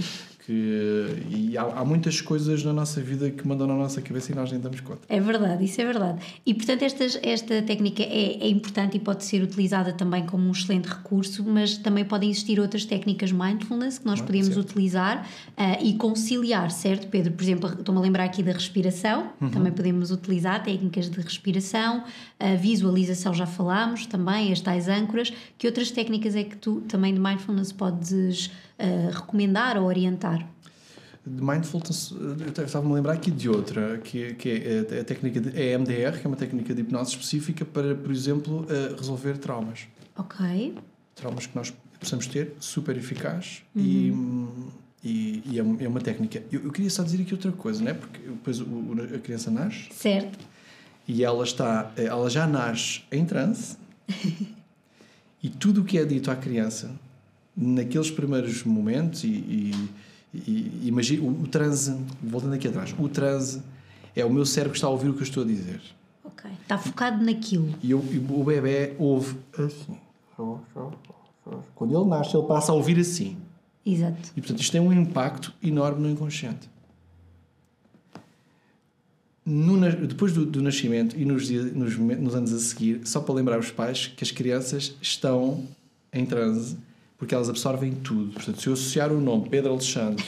Que, 0.46 1.22
e 1.30 1.58
há, 1.58 1.62
há 1.62 1.84
muitas 1.84 2.20
coisas 2.20 2.64
na 2.64 2.72
nossa 2.72 3.00
vida 3.00 3.30
que 3.30 3.46
mandam 3.46 3.66
na 3.66 3.74
nossa 3.74 4.00
cabeça 4.00 4.32
e 4.32 4.34
nós 4.34 4.50
nem 4.50 4.60
damos 4.60 4.80
conta. 4.80 5.00
É 5.08 5.20
verdade, 5.20 5.64
isso 5.64 5.80
é 5.80 5.84
verdade. 5.84 6.20
E 6.46 6.54
portanto, 6.54 6.82
estas, 6.82 7.18
esta 7.22 7.60
técnica 7.62 8.02
é, 8.02 8.38
é 8.40 8.48
importante 8.48 8.96
e 8.96 9.00
pode 9.00 9.24
ser 9.24 9.42
utilizada 9.42 9.92
também 9.92 10.24
como 10.24 10.48
um 10.48 10.52
excelente 10.52 10.86
recurso, 10.86 11.44
mas 11.44 11.76
também 11.76 12.04
podem 12.04 12.30
existir 12.30 12.58
outras 12.58 12.84
técnicas 12.84 13.30
mindfulness 13.32 13.98
que 13.98 14.06
nós 14.06 14.20
Ah, 14.20 14.24
podemos 14.24 14.48
certo. 14.54 14.60
utilizar 14.70 15.28
ah, 15.56 15.78
e 15.82 15.94
conciliar, 15.94 16.70
certo, 16.70 17.06
Pedro? 17.08 17.32
Por 17.32 17.42
exemplo, 17.42 17.70
estou-me 17.72 17.98
a 18.00 18.02
lembrar 18.02 18.24
aqui 18.24 18.42
da 18.42 18.52
respiração, 18.52 19.30
Uhum. 19.40 19.50
também 19.50 19.72
podemos 19.72 20.10
utilizar 20.10 20.62
técnicas 20.64 21.08
de 21.10 21.20
respiração, 21.20 22.02
a 22.38 22.54
visualização 22.54 23.34
já 23.34 23.46
falámos 23.46 24.06
também, 24.06 24.52
as 24.52 24.60
tais 24.60 24.88
âncoras. 24.88 25.32
Que 25.58 25.66
outras 25.66 25.90
técnicas 25.90 26.34
é 26.34 26.42
que 26.44 26.56
tu 26.56 26.80
também 26.88 27.12
de 27.12 27.20
mindfulness 27.20 27.72
podes 27.72 28.50
ah, 28.80 29.10
recomendar 29.12 29.76
ou 29.78 29.84
orientar? 29.86 30.46
De 31.26 31.42
mindfulness, 31.42 32.12
eu 32.12 32.64
estava-me 32.64 32.92
a 32.92 32.94
lembrar 32.94 33.12
aqui 33.12 33.30
de 33.30 33.48
outra, 33.48 33.98
que, 33.98 34.34
que 34.34 34.48
é 34.48 35.00
a, 35.00 35.04
técnica 35.04 35.38
de 35.40 35.50
EMDR, 35.50 36.18
que 36.18 36.26
é 36.26 36.28
uma 36.28 36.36
técnica 36.36 36.74
de 36.74 36.80
hipnose 36.80 37.10
específica 37.10 37.62
para, 37.64 37.94
por 37.94 38.10
exemplo, 38.10 38.66
eh, 38.70 38.94
resolver 38.98 39.36
traumas. 39.36 39.80
Ok. 40.16 40.74
Traumas 41.14 41.46
que 41.46 41.54
nós 41.54 41.74
possamos 42.00 42.26
ter, 42.26 42.54
super 42.58 42.96
eficaz 42.96 43.62
e, 43.76 44.10
hum, 44.10 44.68
e, 45.04 45.42
e 45.44 45.58
é 45.58 45.62
uma- 45.62 45.82
é 45.82 45.86
uma 45.88 46.00
técnica. 46.00 46.42
Eu, 46.50 46.64
eu 46.64 46.72
queria 46.72 46.88
só 46.90 47.02
dizer 47.02 47.20
aqui 47.20 47.34
outra 47.34 47.52
coisa, 47.52 47.82
não 47.84 47.90
é? 47.90 47.94
Porque 47.94 48.18
depois 48.20 48.58
a 49.14 49.18
criança 49.18 49.50
nasce 49.50 49.88
Certo. 49.92 50.38
e 51.06 51.22
ela 51.22 51.44
está 51.44 51.92
eh, 51.98 52.06
ela 52.06 52.30
já 52.30 52.46
nasce 52.46 53.02
em 53.12 53.26
transe 53.26 53.76
e 55.42 55.50
tudo 55.50 55.82
o 55.82 55.84
que 55.84 55.98
é 55.98 56.04
dito 56.06 56.30
à 56.30 56.36
criança 56.36 56.90
naqueles 57.62 58.10
primeiros 58.10 58.64
momentos 58.64 59.22
e, 59.24 59.28
e, 59.28 59.74
e 60.34 60.88
imagina 60.88 61.22
o, 61.24 61.42
o 61.42 61.46
transe 61.46 61.94
voltando 62.22 62.54
aqui 62.54 62.66
atrás 62.68 62.94
o 62.98 63.08
transe 63.08 63.62
é 64.16 64.24
o 64.24 64.30
meu 64.32 64.46
cérebro 64.46 64.72
que 64.72 64.78
está 64.78 64.86
a 64.86 64.90
ouvir 64.90 65.10
o 65.10 65.12
que 65.14 65.20
eu 65.20 65.24
estou 65.24 65.42
a 65.42 65.46
dizer 65.46 65.80
Ok. 66.24 66.50
Está 66.62 66.78
focado 66.78 67.22
naquilo. 67.24 67.74
e, 67.82 67.90
eu- 67.90 68.04
e 68.10 68.18
o 68.18 68.42
bebê 68.44 68.94
ouve 68.98 69.36
assim 69.58 69.98
quando 71.74 71.94
ele 72.00 72.08
nasce 72.08 72.34
ele 72.36 72.46
passa 72.46 72.72
a 72.72 72.74
ouvir 72.74 72.98
assim 72.98 73.36
Exato. 73.84 74.30
e 74.36 74.40
portanto 74.40 74.60
isto 74.60 74.72
tem 74.72 74.80
um 74.80 74.92
impacto 74.92 75.52
enorme 75.62 76.00
no 76.02 76.10
inconsciente 76.10 76.68
No 79.44 79.78
depois 80.06 80.32
do, 80.32 80.44
do 80.46 80.62
nascimento 80.62 81.16
e 81.18 81.24
nos, 81.24 81.46
dias- 81.48 81.74
nos, 81.74 81.96
nos 81.96 82.34
anos 82.34 82.52
a 82.52 82.58
seguir, 82.58 83.00
só 83.06 83.20
para 83.20 83.34
lembrar 83.34 83.58
os 83.58 83.70
pais 83.70 84.06
que 84.06 84.22
as 84.22 84.30
crianças 84.30 84.94
estão 85.02 85.64
em 86.12 86.24
transe 86.24 86.76
porque 87.20 87.34
elas 87.34 87.50
absorvem 87.50 87.92
tudo. 87.92 88.32
Portanto, 88.32 88.62
se 88.62 88.66
eu 88.66 88.72
associar 88.72 89.12
o 89.12 89.20
nome 89.20 89.50
Pedro 89.50 89.72
Alexandre 89.72 90.24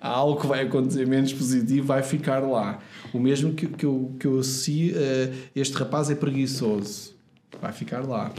a 0.00 0.08
algo 0.08 0.40
que 0.40 0.46
vai 0.46 0.62
acontecer 0.62 1.04
menos 1.04 1.32
positivo, 1.32 1.88
vai 1.88 2.04
ficar 2.04 2.38
lá. 2.38 2.78
O 3.12 3.18
mesmo 3.18 3.52
que, 3.52 3.66
que, 3.66 3.84
eu, 3.84 4.14
que 4.18 4.26
eu 4.26 4.38
associo 4.38 4.94
a 4.96 5.34
este 5.56 5.74
rapaz 5.74 6.08
é 6.08 6.14
preguiçoso, 6.14 7.14
vai 7.60 7.72
ficar 7.72 8.06
lá. 8.06 8.32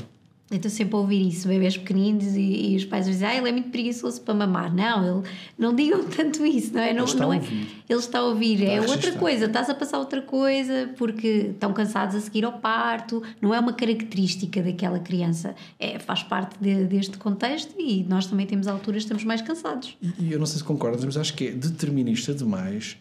Eu 0.52 0.56
estou 0.58 0.72
sempre 0.72 0.96
a 0.96 0.98
ouvir 1.00 1.28
isso, 1.28 1.48
bebês 1.48 1.78
pequeninos 1.78 2.36
e, 2.36 2.72
e 2.72 2.76
os 2.76 2.84
pais 2.86 3.06
dizem, 3.06 3.28
ah, 3.28 3.36
ele 3.36 3.50
é 3.50 3.52
muito 3.52 3.70
preguiçoso 3.70 4.20
para 4.22 4.34
mamar. 4.34 4.74
Não, 4.74 5.20
ele, 5.20 5.28
não 5.58 5.76
digam 5.76 6.04
tanto 6.10 6.44
isso, 6.44 6.74
não 6.74 6.82
é? 6.82 6.92
Não, 6.92 7.04
Ele 7.04 7.12
está 7.12 7.24
não 7.24 7.32
a 7.32 7.36
é 7.36 7.40
ouvir. 7.40 7.68
ele 7.88 8.00
está 8.00 8.20
a 8.20 8.24
ouvir, 8.24 8.54
Está 8.56 8.66
a 8.66 8.74
é 8.74 8.80
outra 8.82 8.96
registrar. 8.96 9.20
coisa, 9.20 9.46
estás 9.46 9.70
a 9.70 9.76
passar 9.76 10.00
outra 10.00 10.22
coisa 10.24 10.90
porque 10.98 11.28
estão 11.54 11.72
cansados 11.72 12.16
a 12.16 12.20
seguir 12.20 12.46
ao 12.46 12.54
parto, 12.54 13.22
não 13.40 13.54
é 13.54 13.60
uma 13.60 13.74
característica 13.74 14.62
daquela 14.64 14.98
criança, 15.00 15.54
é, 15.78 16.00
faz 16.00 16.24
parte 16.24 16.56
de- 16.60 16.86
deste 16.86 17.18
contexto 17.20 17.74
e 17.80 18.04
nós 18.10 18.26
também 18.26 18.48
temos 18.48 18.68
alturas 18.68 19.04
que 19.04 19.06
estamos 19.06 19.24
mais 19.24 19.42
cansados. 19.44 19.96
E, 20.02 20.24
e 20.26 20.32
eu 20.32 20.40
não 20.40 20.48
sei 20.48 20.58
se 20.58 20.64
concordas, 20.64 21.06
mas 21.06 21.16
acho 21.16 21.34
que 21.36 21.48
é 21.48 21.52
determinista 21.52 22.34
demais. 22.34 22.98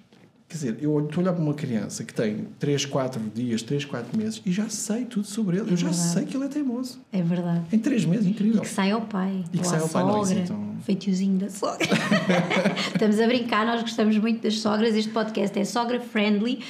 Quer 0.48 0.54
dizer, 0.54 0.78
eu 0.80 0.98
estou 1.04 1.20
a 1.20 1.24
olhar 1.24 1.32
para 1.34 1.42
uma 1.42 1.52
criança 1.52 2.02
que 2.02 2.14
tem 2.14 2.46
3, 2.58 2.86
4 2.86 3.20
dias, 3.34 3.60
3, 3.60 3.84
4 3.84 4.16
meses 4.16 4.40
e 4.46 4.50
já 4.50 4.66
sei 4.70 5.04
tudo 5.04 5.26
sobre 5.26 5.58
ele. 5.58 5.70
eu 5.72 5.76
já 5.76 5.92
sei 5.92 6.24
que 6.24 6.34
ele 6.34 6.46
é 6.46 6.48
teimoso. 6.48 6.98
É 7.12 7.20
verdade. 7.20 7.64
Em 7.70 7.78
3 7.78 8.06
meses, 8.06 8.26
incrível. 8.26 8.62
Que 8.62 8.68
sai 8.68 8.90
ao 8.90 9.02
pai, 9.02 9.44
E 9.52 9.58
que 9.58 9.66
sai 9.66 9.78
ao 9.80 9.88
pai, 9.90 10.02
não, 10.04 10.22
isso 10.22 10.28
sogra, 10.28 10.44
então- 10.44 10.76
feitiozinho 10.84 11.36
da 11.38 11.50
sogra. 11.50 11.86
Estamos 12.94 13.20
a 13.20 13.26
brincar, 13.26 13.66
nós 13.66 13.82
gostamos 13.82 14.16
muito 14.16 14.42
das 14.42 14.58
sogras, 14.60 14.94
este 14.94 15.10
podcast 15.12 15.58
é 15.58 15.64
sogra 15.66 16.00
friendly, 16.00 16.60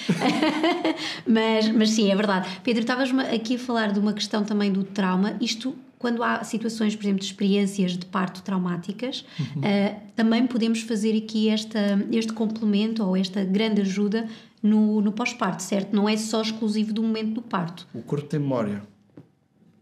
mas, 1.25 1.69
mas 1.71 1.91
sim, 1.91 2.11
é 2.11 2.17
verdade. 2.17 2.49
Pedro, 2.65 2.81
estavas 2.81 3.11
aqui 3.33 3.55
a 3.55 3.59
falar 3.61 3.93
de 3.93 4.01
uma 4.01 4.13
questão 4.13 4.43
também 4.43 4.73
do 4.73 4.83
trauma, 4.83 5.37
isto 5.41 5.77
quando 5.99 6.23
há 6.23 6.45
situações, 6.45 6.95
por 6.95 7.03
exemplo, 7.05 7.21
de 7.21 7.27
experiências 7.27 7.93
de 7.97 8.07
parto 8.07 8.43
traumáticas, 8.43 9.25
Uhum. 9.39 9.65
eh, 9.65 9.97
também 10.15 10.47
podemos 10.47 10.81
fazer 10.83 11.17
aqui 11.17 11.49
esta, 11.49 11.79
este 12.13 12.33
complemento 12.33 13.03
ou 13.05 13.17
esta 13.17 13.45
grande 13.45 13.81
ajuda 13.81 14.29
no, 14.63 15.01
no 15.01 15.13
pós-parto, 15.13 15.63
certo? 15.63 15.95
Não 15.95 16.09
é 16.09 16.17
só 16.17 16.41
exclusivo 16.43 16.93
do 16.93 17.03
momento 17.03 17.33
do 17.35 17.43
parto. 17.43 17.87
O 17.93 18.03
corpo 18.03 18.27
tem 18.29 18.39
memória. 18.41 18.83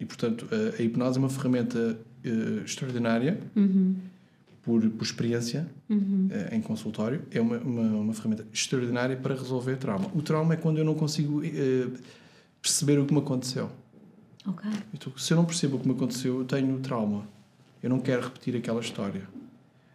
E, 0.00 0.05
portanto, 0.05 0.46
a, 0.50 0.81
a 0.81 0.83
hipnose 0.83 1.16
é 1.16 1.20
uma 1.20 1.29
ferramenta 1.31 1.98
eh, 2.24 2.62
extraordinária 2.64 3.38
por, 4.62 4.83
por 4.90 5.05
experiência 5.05 5.66
eh, 5.90 6.57
em 6.57 6.61
consultório. 6.61 7.22
É 7.31 7.40
uma, 7.40 7.57
uma, 7.59 7.83
uma 8.00 8.12
ferramenta 8.14 8.46
extraordinária 8.52 9.16
para 9.16 9.35
resolver 9.35 9.76
trauma. 9.76 10.11
O 10.14 10.20
trauma 10.22 10.55
é 10.55 10.57
quando 10.57 10.79
eu 10.79 10.85
não 10.85 10.94
consigo 10.94 11.42
eh, 11.44 11.88
perceber 12.61 12.98
o 12.98 13.07
que 13.07 13.12
me 13.14 13.20
aconteceu. 13.20 13.70
Ok. 14.46 14.70
Então, 14.94 15.12
se 15.16 15.32
eu 15.32 15.37
não 15.37 15.44
percebo 15.44 15.76
o 15.76 15.80
que 15.80 15.88
me 15.88 15.94
aconteceu, 15.94 16.38
eu 16.38 16.44
tenho 16.44 16.78
trauma. 16.80 17.26
Eu 17.82 17.90
não 17.90 17.98
quero 18.00 18.22
repetir 18.22 18.56
aquela 18.56 18.80
história. 18.80 19.22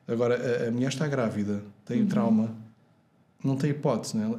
Agora, 0.07 0.35
a, 0.65 0.67
a 0.67 0.71
mulher 0.71 0.89
está 0.89 1.07
grávida, 1.07 1.63
tem 1.85 2.01
o 2.03 2.05
trauma, 2.05 2.53
não 3.43 3.55
tem 3.55 3.71
hipótese. 3.71 4.17
Né? 4.17 4.29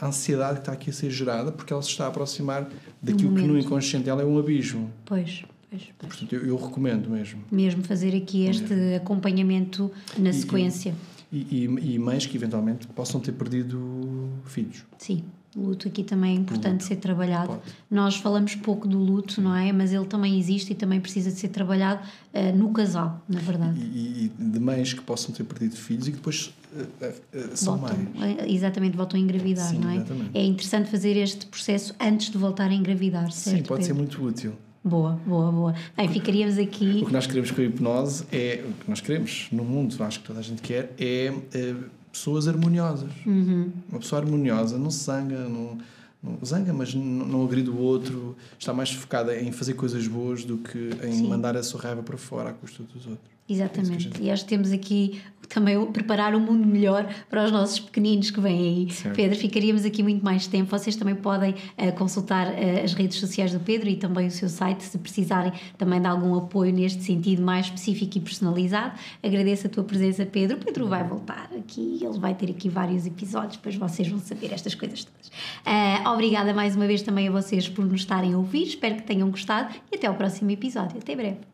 A 0.00 0.06
ansiedade 0.06 0.54
que 0.54 0.60
está 0.60 0.72
aqui 0.72 0.90
a 0.90 0.92
ser 0.92 1.10
gerada 1.10 1.52
porque 1.52 1.72
ela 1.72 1.82
se 1.82 1.88
está 1.88 2.06
a 2.06 2.08
aproximar 2.08 2.68
daquilo 3.00 3.34
que 3.34 3.42
no 3.42 3.58
inconsciente 3.58 4.04
dela 4.06 4.22
é 4.22 4.24
um 4.24 4.38
abismo. 4.38 4.90
Pois, 5.04 5.44
pois, 5.70 5.82
pois. 5.98 6.12
Portanto, 6.16 6.32
eu, 6.34 6.46
eu 6.46 6.56
recomendo 6.56 7.08
mesmo. 7.08 7.42
Mesmo 7.50 7.82
fazer 7.84 8.14
aqui 8.16 8.44
este 8.46 8.74
acompanhamento 8.96 9.90
na 10.18 10.30
E- 10.30 10.34
sequência. 10.34 10.94
E, 11.32 11.64
e, 11.64 11.94
e 11.94 11.98
mães 11.98 12.26
que 12.26 12.36
eventualmente 12.36 12.88
possam 12.88 13.20
ter 13.20 13.30
perdido 13.32 14.28
filhos. 14.46 14.84
Sim, 14.98 15.22
o 15.56 15.60
luto 15.68 15.88
aqui 15.88 16.04
também 16.04 16.36
é 16.36 16.38
importante 16.40 16.84
ser 16.84 16.96
trabalhado. 16.96 17.48
Pode. 17.48 17.62
Nós 17.90 18.16
falamos 18.16 18.54
pouco 18.54 18.86
do 18.86 18.98
luto, 18.98 19.40
não 19.40 19.54
é? 19.54 19.72
Mas 19.72 19.92
ele 19.92 20.04
também 20.06 20.38
existe 20.38 20.72
e 20.72 20.74
também 20.76 21.00
precisa 21.00 21.30
de 21.30 21.36
ser 21.38 21.48
trabalhado 21.48 22.00
eh, 22.32 22.52
no 22.52 22.70
casal, 22.72 23.20
na 23.28 23.40
verdade. 23.40 23.80
e- 23.80 24.30
e 24.38 24.42
de 24.42 24.60
mães 24.60 24.92
que 24.92 25.00
possam 25.02 25.34
ter 25.34 25.42
perdido 25.44 25.74
filhos 25.76 26.06
e 26.06 26.12
que 26.12 26.16
depois 26.18 26.54
eh, 27.00 27.14
eh, 27.32 27.48
são 27.54 27.76
Voltam, 27.78 27.98
mães. 28.14 28.38
eh, 28.38 28.46
exatamente, 28.52 28.96
voltam 28.96 29.18
a 29.18 29.22
engravidar, 29.22 29.68
Sim, 29.70 29.78
não 29.80 29.90
é? 29.90 29.96
exatamente. 29.96 30.30
É 30.34 30.44
interessante 30.44 30.88
fazer 30.88 31.16
este 31.16 31.46
processo 31.46 31.94
antes 32.00 32.30
de 32.30 32.38
voltar 32.38 32.70
a 32.70 32.74
engravidar, 32.74 33.32
certo? 33.32 33.56
Sim, 33.56 33.62
pode 33.64 33.84
ser 33.84 33.94
Pedro? 33.94 34.02
muito 34.04 34.24
útil. 34.24 34.52
Boa, 34.84 35.20
boa, 35.26 35.50
boa. 35.52 35.74
Bem, 35.96 36.08
ficaríamos 36.08 36.56
aqui. 36.58 37.00
O 37.02 37.06
que 37.06 37.12
nós 37.12 37.26
queremos 37.26 37.50
com 37.50 37.60
a 37.60 37.64
hipnose 37.64 38.24
é 38.32 38.64
o 38.66 38.72
que 38.82 38.88
nós 38.88 39.00
queremos 39.00 39.48
no 39.52 39.62
mundo, 39.64 39.94
acho 40.02 40.20
que 40.20 40.26
toda 40.26 40.38
a 40.38 40.42
gente 40.42 40.62
quer, 40.62 40.94
é, 40.98 41.34
é 41.52 41.74
pessoas 42.12 42.48
harmoniosas. 42.48 43.10
Uhum. 43.26 43.70
Uma 43.88 44.00
pessoa 44.00 44.20
harmoniosa 44.20 44.78
não 44.78 44.90
se 44.90 45.04
zanga, 45.04 45.48
não, 45.48 45.78
não 46.22 46.38
zanga, 46.44 46.72
mas 46.72 46.94
não, 46.94 47.02
não 47.02 47.44
agride 47.44 47.70
o 47.70 47.78
outro, 47.78 48.36
está 48.58 48.72
mais 48.72 48.90
focada 48.90 49.38
em 49.38 49.52
fazer 49.52 49.74
coisas 49.74 50.06
boas 50.06 50.44
do 50.44 50.58
que 50.58 50.90
em 51.02 51.12
Sim. 51.12 51.28
mandar 51.28 51.56
a 51.56 51.62
sua 51.62 51.80
raiva 51.80 52.02
para 52.02 52.16
fora 52.16 52.50
à 52.50 52.52
custa 52.52 52.82
dos 52.82 53.06
outros. 53.06 53.30
Exatamente. 53.52 54.04
gente- 54.04 54.22
E 54.22 54.30
acho 54.30 54.44
que 54.44 54.48
temos 54.48 54.72
aqui 54.72 55.20
também 55.48 55.84
preparar 55.86 56.32
um 56.36 56.38
mundo 56.38 56.64
melhor 56.64 57.12
para 57.28 57.44
os 57.44 57.50
nossos 57.50 57.80
pequeninos 57.80 58.30
que 58.30 58.40
vêm 58.40 58.56
aí. 58.86 58.90
Certo. 58.92 59.16
Pedro, 59.16 59.36
ficaríamos 59.36 59.84
aqui 59.84 60.00
muito 60.00 60.24
mais 60.24 60.46
tempo. 60.46 60.70
Vocês 60.70 60.94
também 60.94 61.16
podem 61.16 61.56
eh, 61.76 61.90
consultar 61.90 62.46
eh, 62.56 62.82
as 62.84 62.92
redes 62.94 63.18
sociais 63.18 63.52
do 63.52 63.58
Pedro 63.58 63.88
e 63.88 63.96
também 63.96 64.28
o 64.28 64.30
seu 64.30 64.48
site 64.48 64.84
se 64.84 64.96
precisarem 64.96 65.52
também 65.76 66.00
de 66.00 66.06
algum 66.06 66.36
apoio 66.36 66.72
neste 66.72 67.02
sentido 67.02 67.42
mais 67.42 67.66
específico 67.66 68.16
e 68.18 68.20
personalizado. 68.20 68.92
Agradeço 69.20 69.66
a 69.66 69.70
tua 69.70 69.82
presença, 69.82 70.24
Pedro. 70.24 70.56
O 70.56 70.60
Pedro 70.64 70.86
vai 70.86 71.02
voltar 71.02 71.50
aqui, 71.58 71.98
ele 72.00 72.18
vai 72.20 72.32
ter 72.36 72.48
aqui 72.48 72.68
vários 72.68 73.04
episódios, 73.04 73.56
depois 73.56 73.74
vocês 73.74 74.06
vão 74.06 74.20
saber 74.20 74.52
estas 74.52 74.76
coisas 74.76 75.04
todas. 75.04 75.32
Eh, 75.66 76.08
obrigada 76.08 76.54
mais 76.54 76.76
uma 76.76 76.86
vez 76.86 77.02
também 77.02 77.26
a 77.26 77.30
vocês 77.32 77.68
por 77.68 77.84
nos 77.84 78.02
estarem 78.02 78.34
a 78.34 78.38
ouvir. 78.38 78.62
Espero 78.62 78.94
que 78.94 79.02
tenham 79.02 79.28
gostado 79.28 79.74
e 79.90 79.96
até 79.96 80.06
ao 80.06 80.14
próximo 80.14 80.48
episódio. 80.52 80.96
Até 80.98 81.16
breve. 81.16 81.49